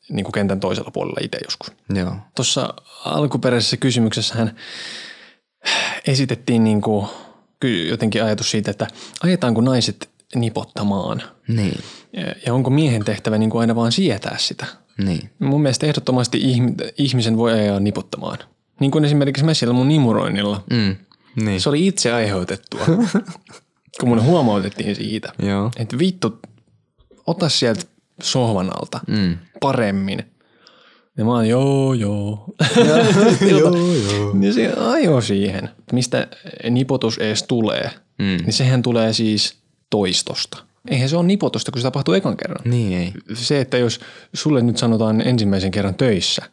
niin 0.10 0.24
kuin 0.24 0.34
kentän 0.34 0.60
toisella 0.60 0.92
puolella 0.92 1.20
itse 1.24 1.38
joskus. 1.44 1.72
Joo. 1.94 2.16
Tuossa 2.36 2.74
alkuperäisessä 3.06 3.78
kysymyksessähän 3.78 4.56
esitettiin 6.08 6.64
niin 6.64 6.82
kuin, 6.82 7.08
jotenkin 7.90 8.24
ajatus 8.24 8.52
siitä, 8.52 8.72
että 8.72 8.88
ajetaanko 9.24 9.62
naiset 9.62 10.10
nipottamaan 10.36 11.22
Niin. 11.48 11.80
ja, 12.14 12.26
ja 12.46 12.54
onko 12.54 12.70
miehen 12.70 13.06
tehtävä 13.06 13.38
niin 13.38 13.50
kuin 13.50 13.62
aina 13.62 13.76
vaan 13.76 13.92
sietää 13.92 14.36
sitä. 14.40 14.66
Niin. 14.98 15.30
Mun 15.40 15.62
mielestä 15.62 15.86
ehdottomasti 15.86 16.38
ihm- 16.40 16.92
ihmisen 16.98 17.38
voi 17.38 17.52
ajaa 17.52 17.80
nipottamaan. 17.80 18.38
Niin 18.80 18.92
kuin 18.92 19.06
esimerkiksi 19.06 19.44
mä 19.46 19.54
siellä 19.54 19.74
mun 19.74 19.88
nimuroinnilla. 19.88 20.64
Mm. 20.70 20.96
Niin. 21.46 21.62
Se 21.62 21.70
oli 21.70 21.88
itse 21.88 22.12
aiheutettua, 22.14 22.86
kun 24.00 24.10
mun 24.10 24.24
huomautettiin 24.24 24.96
siitä. 24.96 25.34
Joo. 25.42 25.72
Että 25.78 26.00
vittu, 26.00 26.40
ota 27.28 27.50
sieltä 27.50 27.82
sohvan 28.24 28.70
alta 28.80 29.00
Mm. 29.08 29.38
paremmin. 29.62 30.24
Ja 31.18 31.26
mä 31.26 31.32
oon, 31.32 31.50
joo, 31.50 31.94
joo. 31.94 32.46
joo, 33.50 33.60
joo. 34.14 34.34
Niin 34.34 34.54
se 34.54 34.74
ajo 34.78 35.22
siihen, 35.22 35.70
mistä 35.92 36.28
nipotus 36.70 37.18
edes 37.18 37.44
tulee. 37.44 37.90
Mm. 38.18 38.26
Niin 38.26 38.54
sehän 38.54 38.82
tulee 38.82 39.14
siis 39.14 39.56
toistosta. 39.90 40.58
Eihän 40.90 41.10
se 41.10 41.18
ole 41.18 41.28
nipotusta, 41.28 41.72
kun 41.72 41.82
se 41.82 41.88
tapahtuu 41.88 42.14
ekan 42.14 42.38
kerran. 42.38 42.62
Niin 42.66 42.98
ei. 43.00 43.14
Se, 43.34 43.62
että 43.62 43.78
jos 43.78 44.00
sulle 44.34 44.62
nyt 44.62 44.78
sanotaan 44.78 45.22
ensimmäisen 45.22 45.72
kerran 45.72 45.96
töissä, 45.96 46.46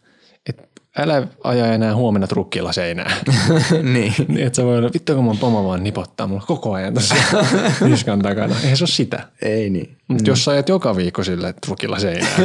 älä 0.99 1.27
aja 1.45 1.75
enää 1.75 1.95
huomenna 1.95 2.27
trukkilla 2.27 2.73
seinään. 2.73 3.13
niin. 3.95 4.15
niin, 4.29 4.47
että 4.47 4.57
sä 4.57 4.65
voi 4.65 4.79
olla, 4.79 4.91
vittu 4.95 5.15
kun 5.15 5.25
mun 5.25 5.39
pomo 5.39 5.65
vaan 5.65 5.85
nipottaa 5.85 6.27
mulla 6.27 6.45
koko 6.47 6.73
ajan 6.73 6.95
tässä 6.95 7.15
niskan 7.89 8.19
takana. 8.19 8.55
Eihän 8.63 8.77
se 8.77 8.85
ole 8.85 8.89
sitä. 8.89 9.29
Ei 9.43 9.71
niin. 9.71 9.97
Mutta 10.09 10.25
mm. 10.25 10.29
jos 10.29 10.45
sä 10.45 10.51
ajat 10.51 10.69
joka 10.69 10.97
viikko 10.97 11.25
sille 11.25 11.55
trukilla 11.67 11.99
seinään. 11.99 12.45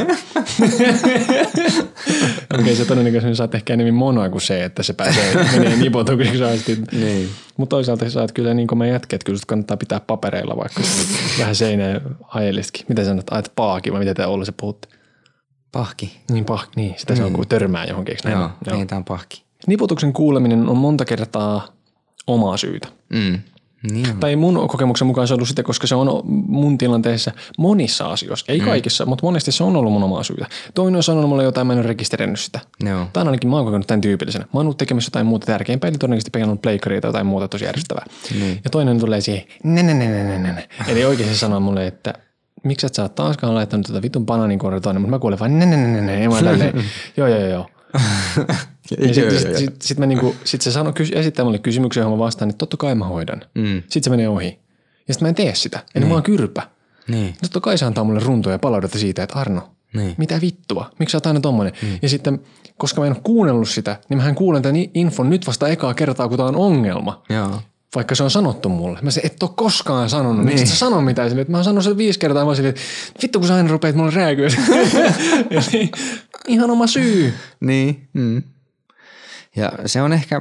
Okei, 2.54 2.62
okay, 2.62 2.74
se 2.74 2.84
todennäköisesti 2.84 3.36
saat 3.36 3.54
ehkä 3.54 3.72
enemmän 3.72 3.94
monoa 3.94 4.28
kuin 4.30 4.40
se, 4.40 4.64
että 4.64 4.82
se 4.82 4.92
pääsee 4.92 5.34
menee 5.52 5.76
nipotuksiksi 5.76 6.44
asti. 6.44 6.78
Niin. 6.92 7.28
Mutta 7.56 7.76
toisaalta 7.76 8.10
sä 8.10 8.20
oot 8.20 8.32
kyllä 8.32 8.54
niin 8.54 8.66
kuin 8.66 8.78
me 8.78 8.88
jätket, 8.88 9.24
kyllä 9.24 9.38
sut 9.38 9.46
kannattaa 9.46 9.76
pitää 9.76 10.00
papereilla 10.00 10.56
vaikka 10.56 10.80
vähän 11.38 11.54
seinään 11.54 12.00
ajelistakin. 12.28 12.86
Mitä 12.88 13.04
sanot, 13.04 13.26
ajat 13.30 13.52
paaki 13.56 13.92
vai 13.92 13.98
mitä 13.98 14.14
te 14.14 14.26
Olli 14.26 14.46
se 14.46 14.52
puhutte? 14.52 14.88
Pahki. 15.74 16.20
Niin, 16.30 16.44
pah, 16.44 16.68
niin 16.76 16.94
sitä 16.96 17.14
se 17.16 17.24
on, 17.24 17.32
kun 17.32 17.48
törmää 17.48 17.84
johonkin. 17.84 18.12
eikö 18.12 18.28
näin 18.28 18.40
Joo? 18.40 18.50
Joo. 18.66 18.78
ei 18.78 18.86
tää 18.86 18.98
on 18.98 19.04
pahki. 19.04 19.42
Niputuksen 19.66 20.12
kuuleminen 20.12 20.68
on 20.68 20.76
monta 20.76 21.04
kertaa 21.04 21.68
omaa 22.26 22.56
syytä. 22.56 22.88
Mm. 23.12 23.38
Niin 23.90 24.10
on. 24.10 24.16
Tai 24.16 24.36
mun 24.36 24.68
kokemuksen 24.68 25.06
mukaan 25.06 25.28
se 25.28 25.34
on 25.34 25.38
ollut 25.38 25.48
sitä, 25.48 25.62
koska 25.62 25.86
se 25.86 25.94
on 25.94 26.22
mun 26.26 26.78
tilanteessa 26.78 27.32
monissa 27.58 28.06
asioissa. 28.06 28.52
Ei 28.52 28.60
kaikissa, 28.60 29.06
mutta 29.06 29.26
monesti 29.26 29.52
se 29.52 29.64
on 29.64 29.76
ollut 29.76 29.92
mun 29.92 30.02
omaa 30.02 30.22
syytä. 30.22 30.46
Toinen 30.74 30.96
on 30.96 31.02
sanonut 31.02 31.28
mulle 31.28 31.44
jotain, 31.44 31.66
mä 31.66 31.72
en 31.72 31.78
ole 31.78 31.86
rekisteröinyt 31.86 32.40
sitä. 32.40 32.60
Joo. 32.80 33.06
Tai 33.12 33.24
ainakin 33.26 33.50
mä 33.50 33.56
oon 33.56 33.64
kokenut 33.64 33.86
tämän 33.86 34.00
tyypillisenä. 34.00 34.44
Mä 34.44 34.50
oon 34.52 34.66
ollut 34.66 34.78
tekemässä 34.78 35.08
jotain 35.08 35.26
muuta 35.26 35.46
tärkeämpää, 35.46 35.88
eli 35.88 35.98
todennäköisesti 35.98 36.30
pekannut 36.30 36.62
pleikkaria 36.62 37.00
tai 37.00 37.08
jotain 37.08 37.26
muuta 37.26 37.48
tosi 37.48 37.64
järjestävää. 37.64 38.06
Niin. 38.40 38.60
Ja 38.64 38.70
toinen 38.70 39.00
tulee 39.00 39.20
siihen, 39.20 39.44
ne, 39.64 39.82
ne, 39.82 39.94
ne, 39.94 40.08
ne, 40.08 40.38
ne, 40.38 40.52
ne. 40.52 40.68
Eli 40.88 41.04
oikein 41.04 41.28
se 41.28 41.34
sanoo 41.34 41.60
mulle, 41.60 41.86
että 41.86 42.14
miksi 42.64 42.86
et 42.86 42.94
sä 42.94 43.02
oot 43.02 43.14
taaskaan 43.14 43.54
laittanut 43.54 43.86
tätä 43.86 44.02
vitun 44.02 44.26
banaaninkuoria 44.26 44.80
toinen, 44.80 45.02
mutta 45.02 45.10
mä 45.10 45.18
kuulen 45.18 45.38
vaan 45.38 45.58
ne, 45.58 45.66
ne, 45.66 45.76
ne, 45.76 45.86
ne, 45.86 46.00
ne. 46.00 46.28
Mä 46.28 46.42
tälleen, 46.42 46.84
joo, 47.16 47.28
joo, 47.28 47.46
joo. 47.46 47.66
Ja 49.00 49.14
sitten 49.14 49.38
sit, 49.38 49.56
sit, 49.56 49.82
sit 49.82 49.98
mä 49.98 50.06
niinku, 50.06 50.36
sit 50.44 50.60
se 50.60 50.70
sano, 50.72 50.92
kys, 50.92 51.10
esittää 51.14 51.44
mulle 51.44 51.58
kysymyksen, 51.58 52.00
johon 52.00 52.18
mä 52.18 52.24
vastaan, 52.24 52.48
että 52.50 52.58
totta 52.58 52.76
kai 52.76 52.94
mä 52.94 53.04
hoidan. 53.04 53.42
Mm. 53.54 53.82
Sitten 53.82 54.02
se 54.02 54.10
menee 54.10 54.28
ohi. 54.28 54.58
Ja 55.08 55.14
sitten 55.14 55.26
mä 55.26 55.28
en 55.28 55.34
tee 55.34 55.54
sitä. 55.54 55.82
Eli 55.94 56.04
mä 56.04 56.14
oon 56.14 56.22
kyrpä. 56.22 56.62
Niin. 57.08 57.34
Totta 57.42 57.60
kai 57.60 57.78
se 57.78 57.84
antaa 57.84 58.04
mulle 58.04 58.20
runtoja 58.20 58.54
ja 58.54 58.58
palautetta 58.58 58.98
siitä, 58.98 59.22
että 59.22 59.38
Arno, 59.38 59.70
Niin. 59.94 60.14
mitä 60.18 60.40
vittua, 60.40 60.90
miksi 60.98 61.12
sä 61.12 61.16
oot 61.16 61.26
aina 61.26 61.40
tommonen. 61.40 61.72
Mm. 61.82 61.98
Ja 62.02 62.08
sitten, 62.08 62.40
koska 62.76 63.00
mä 63.00 63.06
en 63.06 63.12
ole 63.12 63.20
kuunnellut 63.24 63.68
sitä, 63.68 63.96
niin 64.08 64.16
mähän 64.18 64.34
kuulen 64.34 64.62
tämän 64.62 64.76
infon 64.94 65.30
nyt 65.30 65.46
vasta 65.46 65.68
ekaa 65.68 65.94
kertaa, 65.94 66.28
kun 66.28 66.36
tää 66.36 66.46
on 66.46 66.56
ongelma. 66.56 67.22
Joo. 67.28 67.60
Vaikka 67.94 68.14
se 68.14 68.22
on 68.22 68.30
sanottu 68.30 68.68
mulle. 68.68 68.98
Mä 69.02 69.10
se, 69.10 69.20
et 69.24 69.42
ole 69.42 69.50
koskaan 69.56 70.10
sanonut. 70.10 70.44
Niin. 70.44 70.58
Miksi 70.58 70.72
sä 70.72 70.76
sano 70.76 71.00
mitään 71.00 71.28
sille? 71.28 71.42
Että 71.42 71.50
Mä 71.50 71.56
oon 71.58 71.64
sanonut 71.64 71.84
sen 71.84 71.96
viisi 71.96 72.18
kertaa. 72.18 72.42
Mä 72.42 72.46
oon 72.46 72.56
silleen, 72.56 72.74
että 72.74 73.22
vittu 73.22 73.38
kun 73.38 73.48
sä 73.48 73.54
aina 73.54 73.70
rupeat 73.70 73.96
mulle 73.96 74.10
rääkyä. 74.10 74.48
Ihan 76.48 76.70
oma 76.70 76.86
syy. 76.86 77.34
Niin. 77.60 78.08
Mm. 78.12 78.42
Ja 79.56 79.72
se 79.86 80.02
on 80.02 80.12
ehkä, 80.12 80.40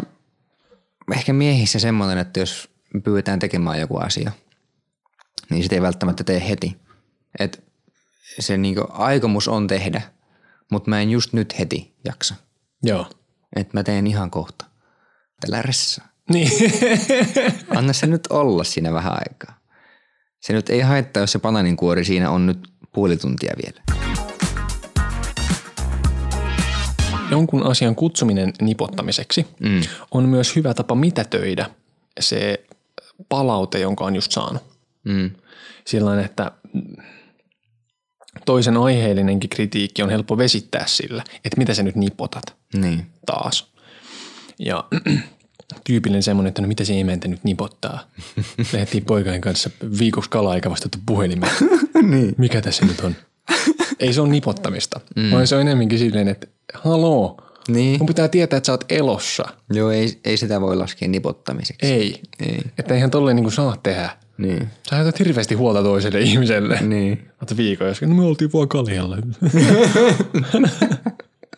ehkä 1.13 1.33
miehissä 1.33 1.79
semmoinen, 1.79 2.17
että 2.17 2.39
jos 2.39 2.69
pyydetään 3.03 3.39
tekemään 3.39 3.79
joku 3.79 3.97
asia, 3.97 4.31
niin 5.49 5.63
sitä 5.63 5.75
ei 5.75 5.81
välttämättä 5.81 6.23
tee 6.23 6.49
heti. 6.49 6.77
Et 7.39 7.63
se 8.39 8.57
niinku 8.57 8.85
aikomus 8.89 9.47
on 9.47 9.67
tehdä, 9.67 10.01
mutta 10.71 10.89
mä 10.89 11.01
en 11.01 11.09
just 11.09 11.33
nyt 11.33 11.59
heti 11.59 11.93
jaksa. 12.05 12.35
Joo. 12.83 13.09
Et 13.55 13.73
mä 13.73 13.83
teen 13.83 14.07
ihan 14.07 14.31
kohta. 14.31 14.65
Tällä 15.41 15.61
ressaa. 15.61 16.12
Niin. 16.29 16.51
Anna 17.77 17.93
se 17.93 18.07
nyt 18.07 18.27
olla 18.29 18.63
siinä 18.63 18.93
vähän 18.93 19.13
aikaa. 19.13 19.59
Se 20.41 20.53
nyt 20.53 20.69
ei 20.69 20.81
haittaa, 20.81 21.23
jos 21.23 21.31
se 21.31 21.39
bananinkuori 21.39 22.05
siinä 22.05 22.29
on 22.29 22.45
nyt 22.45 22.59
puoli 22.93 23.17
tuntia 23.17 23.53
vielä. 23.65 23.81
Jonkun 27.31 27.63
asian 27.63 27.95
kutsuminen 27.95 28.53
nipottamiseksi 28.61 29.47
mm. 29.59 29.81
on 30.11 30.29
myös 30.29 30.55
hyvä 30.55 30.73
tapa 30.73 30.95
mitätöidä 30.95 31.69
se 32.19 32.65
palaute, 33.29 33.79
jonka 33.79 34.03
on 34.05 34.15
just 34.15 34.31
saanut. 34.31 34.63
Mm. 35.03 35.31
Sillain, 35.87 36.19
että 36.19 36.51
toisen 38.45 38.77
aiheellinenkin 38.77 39.49
kritiikki 39.49 40.03
on 40.03 40.09
helppo 40.09 40.37
vesittää 40.37 40.83
sillä, 40.87 41.23
että 41.45 41.57
mitä 41.57 41.73
sä 41.73 41.83
nyt 41.83 41.95
nipotat 41.95 42.43
Niin. 42.73 43.05
taas. 43.25 43.73
Ja 44.59 44.83
tyypillinen 45.83 46.23
semmoinen, 46.23 46.47
että 46.47 46.61
no 46.61 46.67
mitä 46.67 46.83
se 46.83 46.99
emäntä 46.99 47.27
nyt 47.27 47.43
nipottaa. 47.43 47.99
Lähdettiin 48.73 49.05
poikain 49.05 49.41
kanssa 49.41 49.69
viikoksi 49.99 50.29
kala-aika 50.29 50.69
vastattu 50.69 50.97
puhelimeen. 51.05 51.53
niin. 52.11 52.35
Mikä 52.37 52.61
tässä 52.61 52.85
nyt 52.85 52.99
on? 52.99 53.15
Ei 53.99 54.13
se 54.13 54.21
ole 54.21 54.29
nipottamista, 54.29 54.99
mm. 55.15 55.31
vaan 55.31 55.47
se 55.47 55.55
on 55.55 55.61
enemmänkin 55.61 55.99
silleen, 55.99 56.27
että 56.27 56.47
haloo, 56.73 57.37
Niin. 57.67 57.99
mun 57.99 58.07
pitää 58.07 58.27
tietää, 58.27 58.57
että 58.57 58.65
sä 58.67 58.73
oot 58.73 58.85
elossa. 58.89 59.43
Joo, 59.73 59.91
ei, 59.91 60.19
ei 60.25 60.37
sitä 60.37 60.61
voi 60.61 60.75
laskea 60.75 61.07
nipottamiseksi. 61.07 61.85
Ei. 61.85 62.21
Ei. 62.39 62.61
Että 62.77 62.93
eihän 62.93 63.11
tolleen 63.11 63.35
niin 63.35 63.43
kuin 63.43 63.53
saa 63.53 63.77
tehdä. 63.83 64.09
Niin. 64.37 64.67
Sä 64.89 64.95
ajatut 64.95 65.19
hirveästi 65.19 65.55
huolta 65.55 65.83
toiselle 65.83 66.19
ihmiselle. 66.19 66.79
Niin. 66.81 67.29
Olet 67.41 67.57
viikon 67.57 67.87
joskus, 67.87 68.07
no 68.09 68.15
me 68.15 68.23
oltiin 68.23 68.53
vaan 68.53 68.67
kaljalla. 68.67 69.17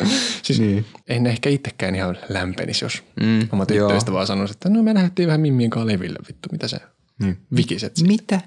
siis 0.43 0.59
niin. 0.59 0.85
en 1.07 1.27
ehkä 1.27 1.49
itsekään 1.49 1.95
ihan 1.95 2.17
lämpenisi, 2.29 2.85
jos 2.85 3.03
Mm, 3.23 3.47
oma 3.51 3.65
joo. 3.69 3.87
tyttöystä 3.87 4.11
vaan 4.11 4.27
sanoisi, 4.27 4.51
että 4.51 4.69
no 4.69 4.83
me 4.83 4.93
lähdettiin 4.93 5.27
vähän 5.27 5.41
Mimmien 5.41 5.69
kanssa 5.69 5.87
leville, 5.87 6.19
vittu, 6.27 6.49
mitä 6.51 6.67
sä 6.67 6.79
Niin. 7.19 7.37
vikiset. 7.55 7.93
Mitä? 8.07 8.41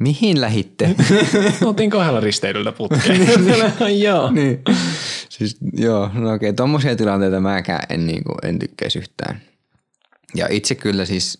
Mihin 0.00 0.40
lähitte? 0.40 0.96
Oltiin 1.64 1.90
kahdella 1.90 2.20
risteilyllä 2.20 2.72
putkeen. 2.72 3.20
Joo. 4.04 4.30
niin. 4.30 4.62
Siis 5.28 5.56
joo, 5.72 6.10
no 6.14 6.32
okei, 6.34 6.52
tommosia 6.52 6.96
tilanteita 6.96 7.40
mäkään 7.40 7.86
en, 7.88 8.06
niinku, 8.06 8.34
en 8.42 8.58
tykkäisi 8.58 8.98
yhtään. 8.98 9.40
Ja 10.34 10.46
itse 10.50 10.74
kyllä 10.74 11.04
siis 11.04 11.38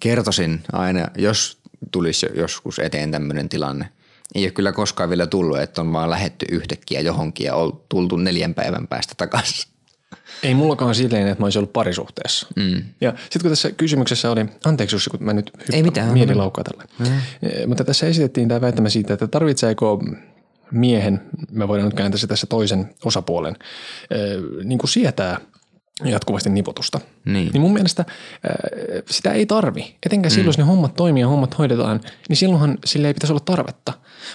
kertoisin 0.00 0.60
aina, 0.72 1.06
jos 1.18 1.58
tulisi 1.90 2.26
joskus 2.34 2.78
eteen 2.78 3.10
tämmöinen 3.10 3.48
tilanne. 3.48 3.88
Ei 4.34 4.44
ole 4.44 4.50
kyllä 4.50 4.72
koskaan 4.72 5.08
vielä 5.08 5.26
tullut, 5.26 5.58
että 5.58 5.80
on 5.80 5.92
vaan 5.92 6.10
lähetty 6.10 6.46
yhtäkkiä 6.50 7.00
johonkin 7.00 7.44
ja 7.44 7.54
on 7.54 7.80
tultu 7.88 8.16
neljän 8.16 8.54
päivän 8.54 8.88
päästä 8.88 9.14
takaisin. 9.16 9.72
Ei 10.42 10.54
mullakaan 10.54 10.94
silleen, 10.94 11.28
että 11.28 11.42
mä 11.42 11.46
olisin 11.46 11.58
ollut 11.58 11.72
parisuhteessa. 11.72 12.46
Mm. 12.56 12.82
Ja 13.00 13.12
sitten 13.20 13.42
kun 13.42 13.50
tässä 13.50 13.70
kysymyksessä 13.72 14.30
oli, 14.30 14.46
anteeksi 14.64 14.96
Jussi, 14.96 15.10
kun 15.10 15.24
mä 15.24 15.32
nyt 15.32 15.50
Ei 15.72 15.82
mitään, 15.82 16.12
mielilaukkaa 16.12 16.64
tällä. 16.64 16.84
Mm. 16.98 17.06
Mutta 17.68 17.84
tässä 17.84 18.06
esitettiin 18.06 18.48
tämä 18.48 18.60
väittämä 18.60 18.88
siitä, 18.88 19.14
että 19.14 19.26
tarvitseeko 19.26 20.02
miehen, 20.70 21.20
me 21.50 21.68
voidaan 21.68 21.88
nyt 21.88 21.96
kääntää 21.96 22.18
se 22.18 22.26
tässä 22.26 22.46
toisen 22.46 22.94
osapuolen, 23.04 23.56
äh, 23.60 24.64
niin 24.64 24.78
kuin 24.78 24.90
sietää 24.90 25.40
jatkuvasti 26.04 26.50
nipotusta. 26.50 27.00
Niin. 27.24 27.50
Niin 27.52 27.60
mun 27.60 27.72
mielestä 27.72 28.04
äh, 28.08 29.02
sitä 29.10 29.32
ei 29.32 29.46
tarvi. 29.46 29.96
Etenkään 30.06 30.30
silloin, 30.30 30.46
jos 30.46 30.58
ne 30.58 30.64
hommat 30.64 30.94
toimii 30.94 31.20
ja 31.20 31.28
hommat 31.28 31.58
hoidetaan, 31.58 32.00
niin 32.28 32.36
silloinhan 32.36 32.78
sille 32.84 33.06
ei 33.06 33.14
pitäisi 33.14 33.32
olla 33.32 33.42
tarvetta. 33.44 33.92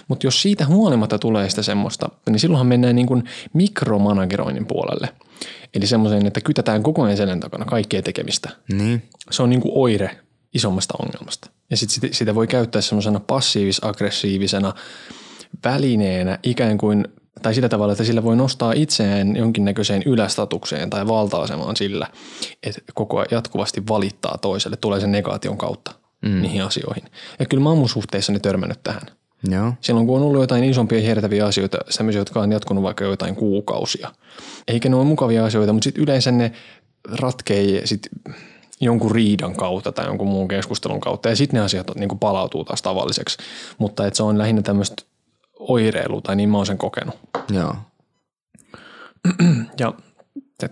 Mutta 0.08 0.28
jos 0.28 0.42
siitä 0.42 0.66
huolimatta 0.66 1.20
tulee 1.20 1.50
sitä 1.50 1.64
semmoista, 1.64 2.10
niin 2.30 2.40
silloinhan 2.40 2.68
mennään 2.68 2.96
niin 2.96 3.08
kuin 3.08 3.24
mikromanageroinnin 3.54 4.66
puolelle. 4.66 5.10
Eli 5.74 5.88
semmoisen, 5.88 6.26
että 6.26 6.42
kytätään 6.42 6.84
koko 6.84 7.04
ajan 7.04 7.18
selän 7.18 7.40
takana 7.40 7.66
kaikkea 7.66 8.02
tekemistä. 8.02 8.50
Niin. 8.74 9.04
Se 9.32 9.44
on 9.44 9.50
niin 9.50 9.62
kuin 9.62 9.72
oire 9.76 10.20
isommasta 10.54 10.94
ongelmasta. 11.00 11.50
Ja 11.70 11.78
sitä, 11.78 12.08
sitä 12.12 12.36
voi 12.36 12.48
käyttää 12.48 12.82
semmoisena 12.82 13.20
passiivis-aggressiivisena 13.20 14.74
välineenä 15.64 16.40
ikään 16.44 16.78
kuin, 16.78 17.08
tai 17.42 17.54
sillä 17.54 17.70
tavalla, 17.70 17.92
että 17.92 18.04
sillä 18.04 18.24
voi 18.24 18.36
nostaa 18.36 18.74
itseään 18.74 19.36
jonkinnäköiseen 19.36 20.04
ylästatukseen 20.06 20.90
tai 20.90 21.08
valta-asemaan 21.08 21.76
sillä, 21.76 22.08
että 22.64 22.82
koko 22.94 23.18
ajan 23.18 23.28
jatkuvasti 23.32 23.84
valittaa 23.90 24.38
toiselle, 24.42 24.78
tulee 24.78 25.00
sen 25.00 25.12
negaation 25.12 25.58
kautta 25.58 25.92
mm. 26.22 26.42
niihin 26.42 26.64
asioihin. 26.64 27.04
Ja 27.40 27.46
kyllä 27.46 27.64
mä 27.64 27.70
oon 27.70 27.78
mun 27.78 27.90
suhteessani 27.90 28.40
törmännyt 28.40 28.84
tähän. 28.84 29.02
Joo. 29.50 29.74
Silloin 29.82 30.08
kun 30.08 30.18
on 30.18 30.24
ollut 30.24 30.42
jotain 30.42 30.64
isompia 30.64 31.02
hiertäviä 31.02 31.46
asioita, 31.46 31.78
sellaisia, 31.90 32.22
jotka 32.22 32.42
on 32.42 32.52
jatkunut 32.52 32.84
vaikka 32.84 33.04
jotain 33.04 33.36
kuukausia. 33.36 34.12
Eikä 34.68 34.90
ne 34.90 34.96
ole 34.96 35.06
mukavia 35.06 35.46
asioita, 35.46 35.74
mutta 35.74 35.84
sitten 35.84 36.04
yleensä 36.04 36.32
ne 36.32 36.52
ratkei 37.12 37.82
sit 37.86 38.10
jonkun 38.82 39.12
riidan 39.12 39.56
kautta 39.56 39.92
tai 39.92 40.06
jonkun 40.06 40.28
muun 40.28 40.48
keskustelun 40.48 41.00
kautta. 41.00 41.30
Ja 41.30 41.36
sitten 41.36 41.58
ne 41.58 41.66
asiat 41.66 41.96
niin 41.96 42.10
kuin 42.10 42.20
palautuu 42.20 42.66
taas 42.66 42.82
tavalliseksi. 42.82 43.38
Mutta 43.78 44.08
että 44.08 44.18
se 44.18 44.24
on 44.24 44.38
lähinnä 44.38 44.62
tämmöistä 44.62 45.04
oireilua, 45.60 46.22
tai 46.22 46.36
niin 46.36 46.50
mä 46.50 46.58
oon 46.58 46.66
sen 46.66 46.78
kokenut. 46.78 47.16
Joo. 47.52 47.76
Ja 49.80 49.94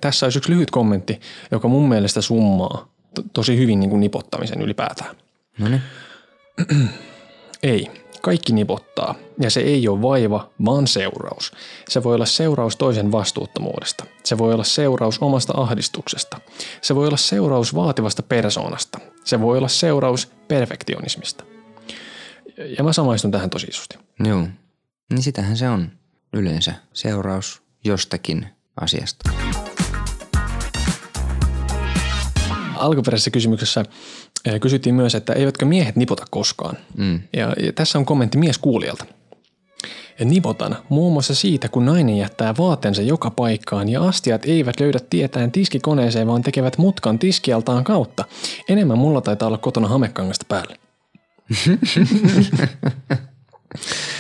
tässä 0.02 0.26
olisi 0.26 0.40
yksi 0.40 0.52
lyhyt 0.52 0.72
kommentti, 0.72 1.20
joka 1.52 1.68
mun 1.68 1.90
mielestä 1.90 2.22
summaa 2.22 2.88
to- 3.16 3.24
tosi 3.34 3.58
hyvin 3.58 3.80
niin 3.80 3.90
kuin 3.90 4.00
nipottamisen 4.00 4.62
ylipäätään. 4.62 5.16
No 5.60 5.68
niin. 5.68 5.82
Ei. 7.64 7.92
Kaikki 8.22 8.54
nipottaa, 8.54 9.16
ja 9.40 9.50
se 9.50 9.60
ei 9.60 9.88
ole 9.88 10.02
vaiva, 10.02 10.50
vaan 10.66 10.88
seuraus. 10.88 11.52
Se 11.90 12.04
voi 12.04 12.16
olla 12.16 12.26
seuraus 12.26 12.76
toisen 12.76 13.12
vastuuttomuudesta. 13.12 14.06
Se 14.24 14.38
voi 14.38 14.54
olla 14.54 14.64
seuraus 14.64 15.18
omasta 15.20 15.54
ahdistuksesta. 15.56 16.40
Se 16.82 16.96
voi 16.96 17.08
olla 17.08 17.18
seuraus 17.18 17.76
vaativasta 17.76 18.24
persoonasta. 18.24 19.00
Se 19.24 19.42
voi 19.42 19.58
olla 19.58 19.68
seuraus 19.68 20.28
perfektionismista. 20.48 21.44
Ja 22.78 22.84
mä 22.84 22.94
samaistun 22.94 23.32
tähän 23.32 23.50
tosi 23.50 23.68
isosti. 23.68 23.98
Joo. 24.24 24.48
Niin 25.10 25.24
sitähän 25.24 25.58
se 25.58 25.70
on 25.70 25.92
yleensä 26.34 26.74
seuraus 26.94 27.62
jostakin 27.84 28.48
asiasta. 28.82 29.32
Alkuperäisessä 32.76 33.32
kysymyksessä 33.32 33.86
eh, 34.46 34.60
kysyttiin 34.60 34.96
myös, 34.96 35.16
että 35.16 35.34
eivätkö 35.34 35.66
miehet 35.66 35.96
nipota 35.96 36.26
koskaan. 36.30 36.78
Mm. 36.98 37.22
Ja, 37.34 37.54
ja 37.64 37.74
tässä 37.74 38.00
on 38.00 38.06
kommentti 38.06 38.38
mies 38.38 38.58
kuulijalta. 38.58 39.06
Nipotan 40.24 40.78
muun 40.90 41.14
muassa 41.14 41.36
siitä, 41.36 41.70
kun 41.70 41.86
nainen 41.86 42.18
jättää 42.18 42.54
vaatteensa 42.58 43.02
joka 43.02 43.30
paikkaan 43.30 43.90
ja 43.90 44.04
astiat 44.04 44.46
eivät 44.46 44.80
löydä 44.80 45.00
tietään 45.10 45.52
tiskikoneeseen, 45.52 46.28
vaan 46.28 46.42
tekevät 46.42 46.78
mutkan 46.78 47.20
tiskialtaan 47.20 47.84
kautta. 47.84 48.26
Enemmän 48.70 48.98
mulla 48.98 49.22
taitaa 49.22 49.48
olla 49.48 49.58
kotona 49.58 49.88
hamekangasta 49.88 50.46
päällä. 50.50 50.76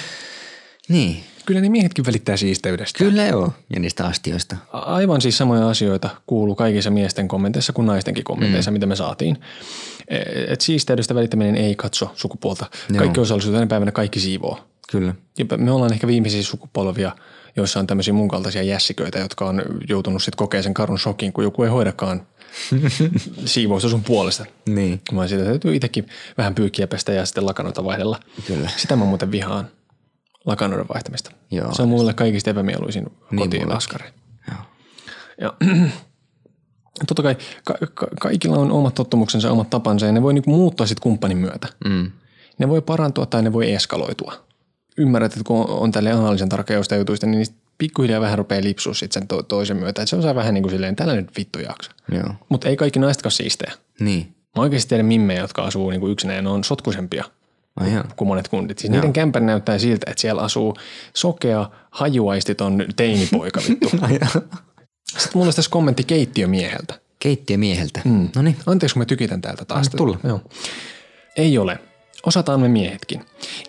Niin. 0.89 1.23
Kyllä 1.45 1.61
ne 1.61 1.69
miehetkin 1.69 2.05
välittää 2.05 2.37
siisteydestä. 2.37 2.97
Kyllä 2.97 3.25
joo. 3.25 3.53
Ja 3.73 3.79
niistä 3.79 4.05
astioista. 4.05 4.55
A- 4.73 4.79
Aivan 4.79 5.21
siis 5.21 5.37
samoja 5.37 5.69
asioita 5.69 6.09
kuuluu 6.27 6.55
kaikissa 6.55 6.89
miesten 6.91 7.27
kommenteissa 7.27 7.73
kuin 7.73 7.85
naistenkin 7.87 8.23
kommenteissa, 8.23 8.71
mm. 8.71 8.73
mitä 8.73 8.85
me 8.85 8.95
saatiin. 8.95 9.37
E- 10.07 10.53
Et 10.53 10.61
siisteydestä 10.61 11.15
välittäminen 11.15 11.55
ei 11.55 11.75
katso 11.75 12.11
sukupuolta. 12.15 12.65
Joo. 12.89 12.97
Kaikki 12.99 13.19
osallisuudet 13.19 13.57
tänä 13.57 13.67
päivänä 13.67 13.91
kaikki 13.91 14.19
siivoo. 14.19 14.59
Kyllä. 14.91 15.15
Ja 15.37 15.57
me 15.57 15.71
ollaan 15.71 15.93
ehkä 15.93 16.07
viimeisiä 16.07 16.43
sukupolvia, 16.43 17.11
joissa 17.55 17.79
on 17.79 17.87
tämmöisiä 17.87 18.13
mun 18.13 18.27
kaltaisia 18.27 18.63
jässiköitä, 18.63 19.19
jotka 19.19 19.45
on 19.49 19.61
joutunut 19.89 20.23
sitten 20.23 20.37
kokea 20.37 20.63
sen 20.63 20.73
karun 20.73 20.99
shokin, 20.99 21.33
kun 21.33 21.43
joku 21.43 21.63
ei 21.63 21.69
hoidakaan 21.69 22.27
siivousta 23.45 23.89
sun 23.89 24.03
puolesta. 24.03 24.45
Niin. 24.69 25.01
Vaan 25.15 25.29
siitä 25.29 25.43
täytyy 25.45 25.75
itsekin 25.75 26.07
vähän 26.37 26.55
pyykiä 26.55 26.87
pestä 26.87 27.11
ja 27.11 27.25
sitten 27.25 27.45
lakanoita 27.45 27.83
vaihdella. 27.83 28.19
Kyllä. 28.47 28.69
Sitä 28.77 28.95
mä 28.95 29.05
muuten 29.05 29.31
vihaan, 29.31 29.67
lakanoiden 30.45 30.87
vaihtamista. 30.93 31.31
Joo. 31.51 31.73
Se 31.73 31.81
on 31.81 31.89
mulle 31.89 32.13
kaikista 32.13 32.49
epämieluisin 32.49 33.05
Niin 33.31 33.39
kotiin 33.39 33.69
laskari. 33.69 34.09
Joo. 34.51 34.59
Ja 35.41 35.53
totta 37.07 37.23
kai 37.23 37.35
ka- 37.63 37.77
ka- 37.93 38.07
kaikilla 38.21 38.57
on 38.57 38.71
omat 38.71 38.95
tottumuksensa 38.95 39.47
ja 39.47 39.51
omat 39.51 39.69
tapansa 39.69 40.05
ja 40.05 40.11
ne 40.11 40.21
voi 40.21 40.33
niinku 40.33 40.49
muuttaa 40.51 40.87
sitten 40.87 41.03
kumppanin 41.03 41.37
myötä. 41.37 41.67
Mm. 41.85 42.11
Ne 42.57 42.69
voi 42.69 42.81
parantua 42.81 43.25
tai 43.25 43.41
ne 43.43 43.53
voi 43.53 43.73
eskaloitua. 43.73 44.33
Ymmärrät, 44.97 45.31
että 45.31 45.43
kun 45.47 45.65
on 45.69 45.91
tälle 45.91 46.11
analyysin 46.11 46.49
tarkeusta 46.49 46.95
jutuista, 46.95 47.25
niin 47.25 47.37
niistä 47.37 47.55
pikkuhiljaa 47.77 48.21
vähän 48.21 48.37
rupeaa 48.37 48.63
lipsua 48.63 48.93
sit 48.93 49.11
sen 49.11 49.27
to- 49.27 49.43
toisen 49.43 49.77
myötä. 49.77 50.01
Et 50.01 50.09
se 50.09 50.15
on 50.15 50.35
vähän 50.35 50.53
niin 50.53 50.63
kuin 50.63 50.71
silleen, 50.71 50.95
tällä 50.95 51.15
nyt 51.15 51.37
vittu 51.37 51.59
jaksa. 51.59 51.91
Joo. 52.11 52.33
Mutta 52.49 52.69
ei 52.69 52.75
kaikki 52.75 52.99
naisetkaan 52.99 53.31
siistejä. 53.31 53.73
Niin. 53.99 54.35
Mä 54.55 54.61
oikeasti 54.61 54.89
tiedän 54.89 55.05
mimmejä, 55.05 55.41
jotka 55.41 55.63
asuu 55.63 55.89
niin 55.89 55.99
kuin 56.01 56.11
yksinään 56.11 56.35
ja 56.35 56.41
ne 56.41 56.49
on 56.49 56.63
sotkusempia 56.63 57.23
Joo. 57.93 58.03
kuin 58.15 58.27
monet 58.27 58.47
kundit. 58.47 58.79
Siis 58.79 58.91
niiden 58.91 59.13
kämpän 59.13 59.45
näyttää 59.45 59.77
siltä, 59.79 60.11
että 60.11 60.21
siellä 60.21 60.41
asuu 60.41 60.77
sokea, 61.13 61.69
hajuaistiton 61.91 62.85
teinipoika 62.95 63.61
vittu. 63.69 63.89
Ai 64.01 64.11
joo. 64.21 64.43
Sitten 65.07 65.31
mulla 65.33 65.45
olisi 65.45 65.55
tässä 65.55 65.71
kommentti 65.71 66.03
keittiömieheltä. 66.03 66.99
Keittiömieheltä. 67.19 68.01
Mm. 68.05 68.29
No 68.35 68.41
niin. 68.41 68.55
Anteeksi, 68.65 68.93
kun 68.93 69.01
mä 69.01 69.05
tykitän 69.05 69.41
täältä 69.41 69.65
taas. 69.65 69.87
Anna 69.87 69.97
tulla. 69.97 70.19
Joo. 70.23 70.41
Ei 71.37 71.57
ole. 71.57 71.79
Osataan 72.25 72.59
me 72.59 72.67
miehetkin. 72.67 73.21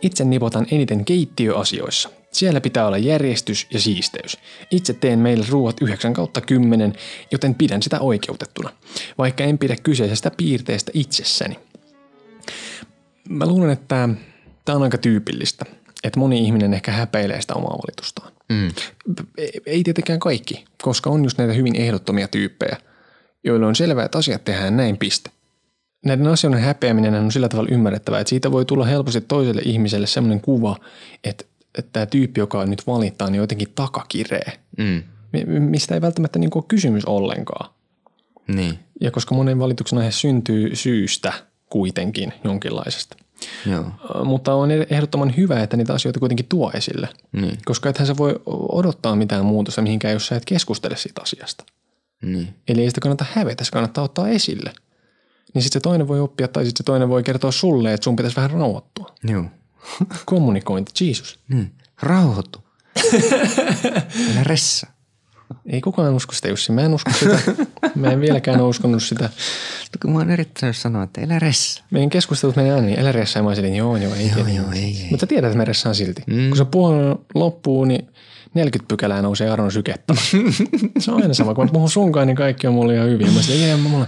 Itse 0.02 0.24
nipotan 0.24 0.66
eniten 0.70 1.04
keittiöasioissa. 1.04 2.08
Siellä 2.32 2.60
pitää 2.60 2.86
olla 2.86 2.98
järjestys 2.98 3.66
ja 3.70 3.80
siisteys. 3.80 4.38
Itse 4.70 4.92
teen 4.92 5.18
meille 5.18 5.46
ruuat 5.48 5.76
9 5.82 6.12
kautta 6.12 6.40
10, 6.40 6.94
joten 7.30 7.54
pidän 7.54 7.82
sitä 7.82 8.00
oikeutettuna, 8.00 8.70
vaikka 9.18 9.44
en 9.44 9.58
pidä 9.58 9.76
kyseisestä 9.82 10.30
piirteestä 10.36 10.90
itsessäni. 10.94 11.58
Mä 13.28 13.46
luulen, 13.46 13.70
että 13.70 14.08
tämä 14.64 14.76
on 14.76 14.82
aika 14.82 14.98
tyypillistä, 14.98 15.64
että 16.04 16.20
moni 16.20 16.44
ihminen 16.44 16.74
ehkä 16.74 16.92
häpeilee 16.92 17.40
sitä 17.40 17.54
omaa 17.54 17.78
valitustaan. 17.86 18.32
Mm. 18.48 18.70
Ei- 19.66 19.82
tietenkään 19.84 20.18
kaikki, 20.18 20.64
koska 20.82 21.10
on 21.10 21.24
just 21.24 21.38
näitä 21.38 21.52
hyvin 21.52 21.76
ehdottomia 21.76 22.28
tyyppejä, 22.28 22.76
joille 23.44 23.66
on 23.66 23.76
selvää, 23.76 24.04
että 24.04 24.18
asiat 24.18 24.44
tehdään 24.44 24.76
näin 24.76 24.96
piste. 24.96 25.30
Näiden 26.04 26.26
asioiden 26.26 26.60
häpeäminen 26.60 27.14
on 27.14 27.32
sillä 27.32 27.48
tavalla 27.48 27.70
ymmärrettävää, 27.72 28.20
että 28.20 28.28
siitä 28.28 28.52
voi 28.52 28.64
tulla 28.64 28.84
helposti 28.84 29.20
toiselle 29.20 29.62
ihmiselle 29.64 30.06
sellainen 30.06 30.40
kuva, 30.40 30.76
että, 31.24 31.44
että 31.78 31.90
tämä 31.92 32.06
tyyppi, 32.06 32.40
joka 32.40 32.66
nyt 32.66 32.86
valittaa, 32.86 33.30
niin 33.30 33.40
on 33.40 33.42
jotenkin 33.42 33.72
takakiree. 33.74 34.52
Mm. 34.78 35.02
mi- 35.32 35.60
mistä 35.60 35.94
ei 35.94 36.00
välttämättä 36.00 36.38
niin 36.38 36.50
ole 36.54 36.64
kysymys 36.68 37.04
ollenkaan. 37.04 37.70
Niin, 38.48 38.78
Ja 39.00 39.10
koska 39.10 39.34
monen 39.34 39.58
valituksen 39.58 39.98
aihe 39.98 40.10
syntyy 40.10 40.76
syystä 40.76 41.32
kuitenkin 41.70 42.32
jonkinlaisesta. 42.44 43.16
joo. 43.66 43.84
Mutta 44.24 44.54
on 44.54 44.70
ehdottoman 44.70 45.36
hyvä, 45.36 45.62
että 45.62 45.76
niitä 45.76 45.94
asioita 45.94 46.20
kuitenkin 46.20 46.46
tuo 46.48 46.70
esille. 46.74 47.08
Niin, 47.32 47.58
Koska 47.64 47.88
ethän 47.88 48.06
sä 48.06 48.16
voi 48.16 48.40
odottaa 48.72 49.16
mitään 49.16 49.44
muutosta 49.44 49.82
mihinkään, 49.82 50.14
jos 50.14 50.26
sä 50.26 50.36
et 50.36 50.44
keskustele 50.44 50.96
siitä 50.96 51.22
asiasta. 51.22 51.64
niin. 52.22 52.54
Eli 52.68 52.82
ei 52.82 52.88
sitä 52.90 53.00
kannata 53.00 53.26
hävetä, 53.32 53.64
se 53.64 53.70
kannattaa 53.70 54.04
ottaa 54.04 54.28
esille. 54.28 54.72
Niin 55.54 55.62
sitten 55.62 55.80
se 55.80 55.82
toinen 55.82 56.08
voi 56.08 56.20
oppia 56.20 56.48
tai 56.48 56.64
sitten 56.64 56.78
se 56.78 56.86
toinen 56.86 57.08
voi 57.08 57.22
kertoa 57.22 57.52
sulle, 57.52 57.92
että 57.92 58.04
sun 58.04 58.16
pitäisi 58.16 58.36
vähän 58.36 58.50
rauhoittua. 58.50 59.14
Joo. 59.24 59.44
Kommunikointi, 60.26 61.04
Jesus. 61.04 61.38
Niin. 61.48 61.72
Rauhoitu. 62.02 62.64
Älä 64.32 64.44
ressa. 64.44 64.86
Ei 65.66 65.80
kukaan 65.80 66.14
usko 66.14 66.32
sitä, 66.32 66.48
Jussi. 66.48 66.72
Mä 66.72 66.80
en 66.80 66.94
usko 66.94 67.10
sitä. 67.10 67.38
Mä 67.94 68.10
en 68.10 68.20
vieläkään 68.20 68.60
ole 68.60 68.68
uskonut 68.68 69.02
sitä. 69.02 69.30
Kun 70.02 70.12
mä 70.12 70.18
oon 70.18 70.30
yrittänyt 70.30 70.76
sanoa, 70.76 71.02
että 71.02 71.20
älä 71.20 71.38
ressa. 71.38 71.84
Meidän 71.90 72.10
keskustelut 72.10 72.56
menee 72.56 72.72
aina 72.72 72.86
niin, 72.86 73.00
älä 73.00 73.12
ressaa. 73.12 73.40
Ja 73.40 73.42
mä 73.42 73.48
olisin, 73.48 73.76
joo, 73.76 73.96
joo, 73.96 74.14
ei. 74.14 74.32
Joo, 74.36 74.46
joo, 74.46 74.72
ei, 74.72 74.82
ei. 74.82 75.06
Mutta 75.10 75.26
tiedät, 75.26 75.48
että 75.48 75.56
mä 75.56 75.64
ressaan 75.64 75.94
silti. 75.94 76.22
Mm. 76.26 76.48
Kun 76.48 76.56
se 76.56 76.64
puhun 76.64 77.26
loppuu, 77.34 77.84
niin 77.84 78.08
40 78.54 78.88
pykälää 78.88 79.22
nousee 79.22 79.50
Aron 79.50 79.72
sykettä. 79.72 80.14
se 80.98 81.10
on 81.10 81.22
aina 81.22 81.34
sama. 81.34 81.54
Kun 81.54 81.64
mä 81.64 81.72
puhun 81.72 81.90
sunkaan, 81.90 82.26
niin 82.26 82.36
kaikki 82.36 82.66
on 82.66 82.74
mulle 82.74 82.94
ihan 82.94 83.08
hyvin. 83.08 83.32
Mä 83.32 83.42
sanoin, 83.42 83.62
jee, 83.62 83.76
mä 83.76 83.88
mulla, 83.88 84.06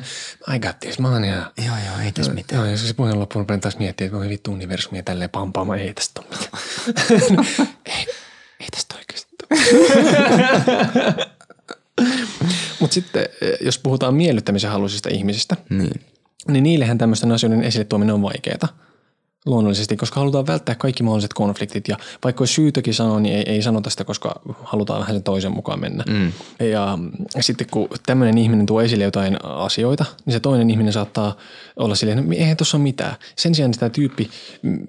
I 0.54 0.58
got 0.58 0.80
this, 0.80 0.98
mä 0.98 1.12
oon 1.12 1.24
ihan... 1.24 1.50
Joo, 1.66 1.76
joo, 1.86 2.04
ei 2.04 2.12
tässä 2.12 2.32
mitään. 2.32 2.62
Joo, 2.62 2.70
ja 2.70 2.78
se 2.78 2.94
puheen 2.94 3.20
loppuun 3.20 3.42
rupean 3.42 3.60
taas 3.60 3.78
miettiä, 3.78 4.06
että 4.06 4.18
voi 4.18 4.28
vittu 4.28 4.52
universumia 4.52 5.02
tälleen 5.02 5.30
pampaamaan, 5.30 5.78
ei 5.78 5.94
tästä 5.94 6.20
ole 6.20 6.28
mitään. 6.30 7.46
ei, 7.96 8.06
ei 8.60 8.68
tästä 8.70 8.87
Mutta 12.80 12.94
sitten, 12.94 13.22
eh, 13.40 13.58
jos 13.60 13.78
puhutaan 13.78 14.14
miellyttämisen 14.14 14.70
haluisista 14.70 15.08
ihmisistä, 15.08 15.56
Niin. 15.70 16.00
niin 16.48 16.62
niillehän 16.62 16.98
tämmöisten 16.98 17.32
asioiden 17.32 17.62
esille 17.62 17.84
tuominen 17.84 18.14
on 18.14 18.22
vaikeaa. 18.22 18.68
Luonnollisesti, 19.48 19.96
koska 19.96 20.20
halutaan 20.20 20.46
välttää 20.46 20.74
kaikki 20.74 21.02
mahdolliset 21.02 21.34
konfliktit 21.34 21.88
ja 21.88 21.96
vaikka 22.24 22.42
olisi 22.42 22.54
syytäkin 22.54 22.94
sanoa, 22.94 23.20
niin 23.20 23.36
ei, 23.36 23.42
ei 23.46 23.62
sanota 23.62 23.90
sitä, 23.90 24.04
koska 24.04 24.40
halutaan 24.62 25.00
vähän 25.00 25.14
sen 25.14 25.22
toisen 25.22 25.52
mukaan 25.52 25.80
mennä. 25.80 26.04
Mm. 26.08 26.32
Ja 26.70 26.98
sitten 27.40 27.66
kun 27.70 27.88
tämmöinen 28.06 28.38
ihminen 28.38 28.66
tuo 28.66 28.82
esille 28.82 29.04
jotain 29.04 29.36
asioita, 29.44 30.04
niin 30.26 30.32
se 30.32 30.40
toinen 30.40 30.70
ihminen 30.70 30.92
saattaa 30.92 31.36
olla 31.76 31.94
silleen, 31.94 32.18
että 32.18 32.34
eihän 32.34 32.56
tuossa 32.56 32.76
ole 32.76 32.82
mitään. 32.82 33.16
Sen 33.36 33.54
sijaan 33.54 33.74
sitä 33.74 33.90
tyyppi 33.90 34.30